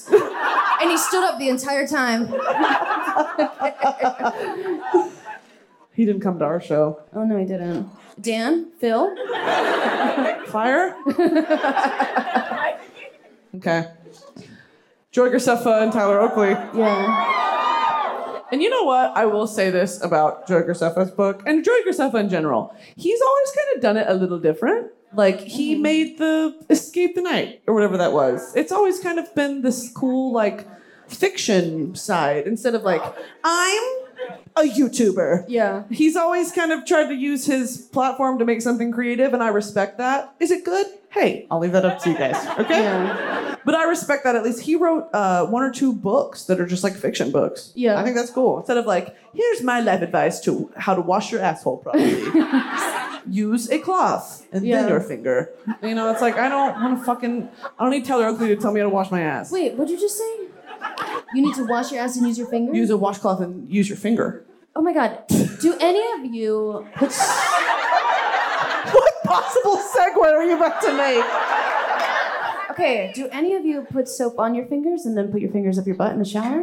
[0.81, 2.33] And he stood up the entire time.
[5.93, 7.01] He didn't come to our show.
[7.13, 7.87] Oh no, he didn't.
[8.19, 8.71] Dan?
[8.79, 9.15] Phil?
[10.47, 10.97] Fire?
[13.57, 13.89] okay.
[15.11, 16.51] Joey Graceffa and Tyler Oakley.
[16.51, 17.40] Yeah.
[18.53, 19.17] And you know what?
[19.17, 22.75] I will say this about Joey Graceffa's book and Joey Graceffa in general.
[22.97, 24.91] He's always kind of done it a little different.
[25.13, 25.83] Like he mm-hmm.
[25.83, 28.55] made the Escape the Night or whatever that was.
[28.55, 30.67] It's always kind of been this cool like
[31.09, 33.03] fiction side instead of like
[33.45, 33.83] I'm
[34.57, 35.47] a YouTuber.
[35.49, 35.85] Yeah.
[35.91, 39.49] He's always kind of tried to use his platform to make something creative, and I
[39.49, 40.35] respect that.
[40.39, 40.87] Is it good?
[41.11, 42.37] Hey, I'll leave that up to you guys.
[42.61, 42.83] Okay.
[42.83, 43.57] Yeah.
[43.65, 46.67] But I respect that at least he wrote uh, one or two books that are
[46.67, 47.73] just like fiction books.
[47.75, 47.99] Yeah.
[48.01, 48.59] I think that's cool.
[48.59, 52.25] Instead of like, here's my life advice to how to wash your asshole properly.
[53.29, 54.81] Use a cloth and Yeah.
[54.83, 55.51] then your finger.
[55.83, 57.49] You know, it's like I don't want to fucking.
[57.79, 59.53] I don't need Taylor Oakley to tell me how to wash my ass.
[59.53, 60.31] Wait, what'd you just say?
[61.35, 62.75] You need to wash your ass and use your finger?
[62.75, 64.45] Use a washcloth and use your finger.
[64.75, 65.23] oh my god.
[65.61, 67.11] Do any of you put
[69.31, 71.25] What possible segue are you about to make?
[72.71, 75.79] Okay, do any of you put soap on your fingers and then put your fingers
[75.79, 76.61] up your butt in the shower?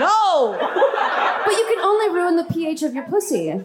[0.00, 0.58] No.
[1.44, 3.46] But you can only ruin the pH of your pussy.
[3.50, 3.64] No,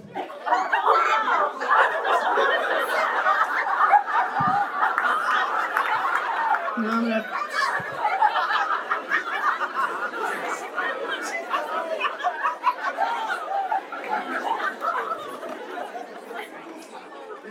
[6.78, 7.26] I'm gonna.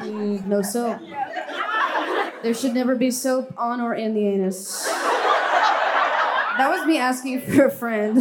[0.07, 1.01] Mm, no soap.
[2.42, 4.86] There should never be soap on or in the anus.
[6.59, 8.18] That was me asking for a friend.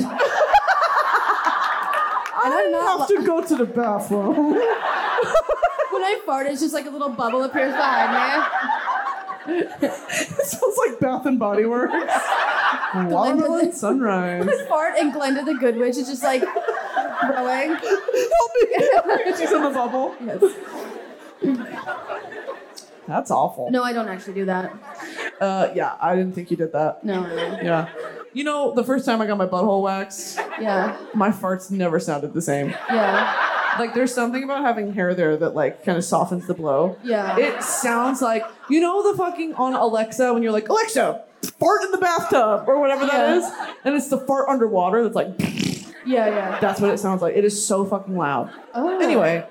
[2.46, 3.00] And I'm not.
[3.00, 4.36] have to go to the bathroom.
[5.96, 8.12] When I fart, it's just like a little bubble appears behind
[9.48, 9.88] me.
[9.88, 11.94] it sounds like Bath and Body Works.
[12.94, 14.46] Watermelon sunrise.
[14.46, 14.54] me.
[14.68, 17.70] fart and Glenda the Good Witch is just like growing.
[17.70, 19.34] Help me!
[19.38, 20.16] She's in the bubble.
[23.08, 23.70] That's awful.
[23.70, 24.74] No, I don't actually do that.
[25.40, 27.04] Uh, yeah, I didn't think you did that.
[27.04, 27.36] No, no.
[27.62, 27.90] Yeah.
[28.34, 32.34] You know, the first time I got my butthole waxed, Yeah, my farts never sounded
[32.34, 32.70] the same.
[32.90, 36.98] yeah, Like, there's something about having hair there that, like, kind of softens the blow.
[37.04, 37.38] yeah.
[37.38, 41.22] It sounds like, you know, the fucking on Alexa when you're like, Alexa,
[41.60, 43.36] fart in the bathtub, or whatever that Yeah.
[43.36, 43.46] is.
[43.86, 45.28] And it's the fart underwater that's like,
[46.06, 46.60] yeah, yeah.
[46.60, 47.36] that's what it sounds like.
[47.36, 48.50] It is so fucking loud.
[48.74, 49.00] Oh.
[49.00, 49.48] Anyway,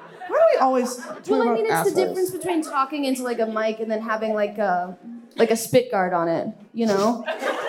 [0.54, 1.94] we always talk Well, I mean, it's assholes?
[1.94, 4.96] the difference between talking into like a mic and then having like a
[5.36, 6.48] like a spit guard on it.
[6.72, 7.24] You know,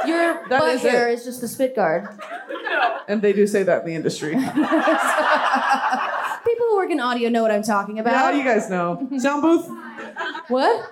[0.06, 1.14] your That butt is hair it.
[1.20, 2.08] is just the spit guard.
[3.08, 4.32] And they do say that in the industry.
[4.36, 4.50] People
[6.70, 8.14] who work in audio know what I'm talking about.
[8.14, 8.36] yeah, about.
[8.36, 9.08] you guys know.
[9.20, 9.70] Sound booth,
[10.48, 10.92] what?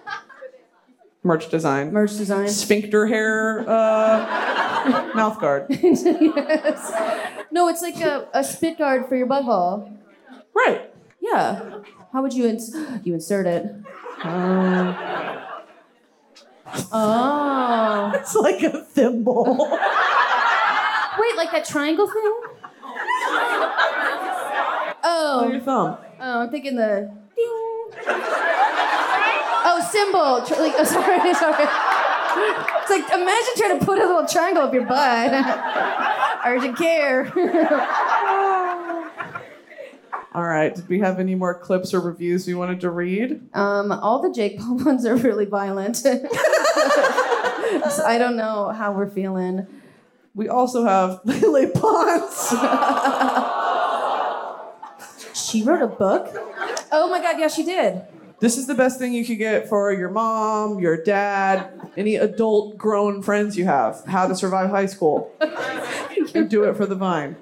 [1.23, 2.47] merch design, Merch design.
[2.49, 5.65] sphincter hair, uh, mouth guard.
[5.69, 6.91] yes.
[7.49, 9.97] No, it's like a, a spit guard for your butthole.
[10.53, 10.92] Right.
[11.23, 11.79] Yeah.
[12.11, 13.63] How would you ins- you insert it?
[14.23, 14.95] Um.
[16.65, 16.89] Oh.
[16.91, 18.11] Oh.
[18.19, 19.43] It's like a thimble.
[21.19, 22.41] Wait, like that triangle thing?
[25.05, 25.49] Oh.
[25.51, 25.97] Your thumb.
[26.21, 27.45] Oh, I'm thinking the ding.
[29.65, 30.41] Oh, symbol.
[30.45, 31.67] Tri- like, oh, sorry, sorry.
[32.81, 35.31] It's like imagine trying to put a little triangle up your butt.
[36.45, 37.25] Urgent care.
[40.35, 40.73] All right.
[40.73, 43.41] Did we have any more clips or reviews we wanted to read?
[43.53, 45.97] um, all the Jake Paul ones are really violent.
[45.97, 46.09] so
[48.05, 49.67] I don't know how we're feeling.
[50.35, 52.49] We also have Lele Pons.
[55.35, 56.29] She wrote a book.
[56.91, 58.01] Oh my god, yeah, she did.
[58.39, 62.75] This is the best thing you could get for your mom, your dad, any adult
[62.77, 64.03] grown friends you have.
[64.07, 65.31] How to survive high school.
[66.33, 67.35] and do it for the vine.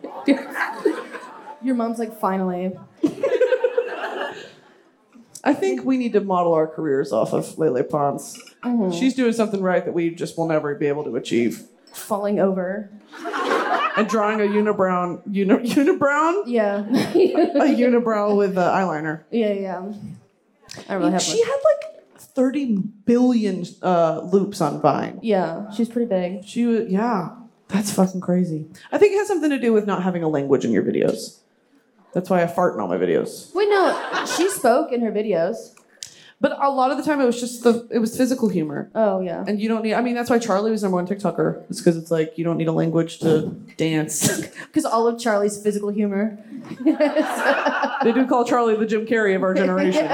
[1.63, 2.77] Your mom's like, finally.
[5.43, 8.39] I think we need to model our careers off of Lele Pons.
[8.93, 11.63] She's doing something right that we just will never be able to achieve.
[11.93, 12.91] Falling over.
[13.97, 16.79] And drawing a unibrow, uni, unibrow, Yeah.
[16.79, 19.23] a unibrow with uh, eyeliner.
[19.31, 19.91] yeah, yeah.
[20.87, 21.47] I really have She one.
[21.49, 22.75] had like 30
[23.05, 25.19] billion uh, loops on Vine.
[25.21, 26.45] Yeah, she's pretty big.
[26.45, 27.35] She was, yeah,
[27.67, 28.67] that's fucking crazy.
[28.93, 31.39] I think it has something to do with not having a language in your videos.
[32.13, 33.53] That's why I fart in all my videos.
[33.55, 35.75] Wait, no, she spoke in her videos.
[36.41, 39.19] But a lot of the time, it was just the it was physical humor, Oh,
[39.21, 39.43] yeah.
[39.47, 39.93] and you don't need.
[39.93, 41.63] I mean, that's why Charli was number one TikToker.
[41.69, 44.41] It's because it's like you don't need a language to dance.
[44.65, 46.39] Because all of Charli's physical humor.
[46.83, 50.05] they do call Charli the Jim Carrey of our generation.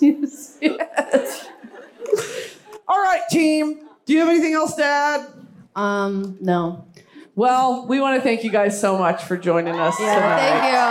[0.00, 0.48] yes.
[2.88, 3.80] All right, team.
[4.06, 5.26] Do you have anything else to add?
[5.76, 6.84] Um, no.
[7.38, 10.40] Well, we want to thank you guys so much for joining us Yeah, tonight.
[10.42, 10.82] thank you.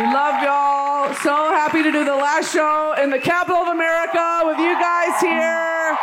[0.00, 1.12] We love y'all.
[1.20, 5.20] So happy to do the last show in the capital of America with you guys
[5.20, 5.98] here.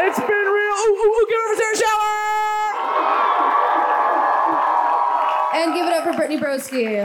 [0.00, 0.76] It's been real.
[0.80, 2.72] Ooh, ooh, ooh, give it up for Sarah Schauer.
[5.60, 7.04] And give it up for Brittany Broski.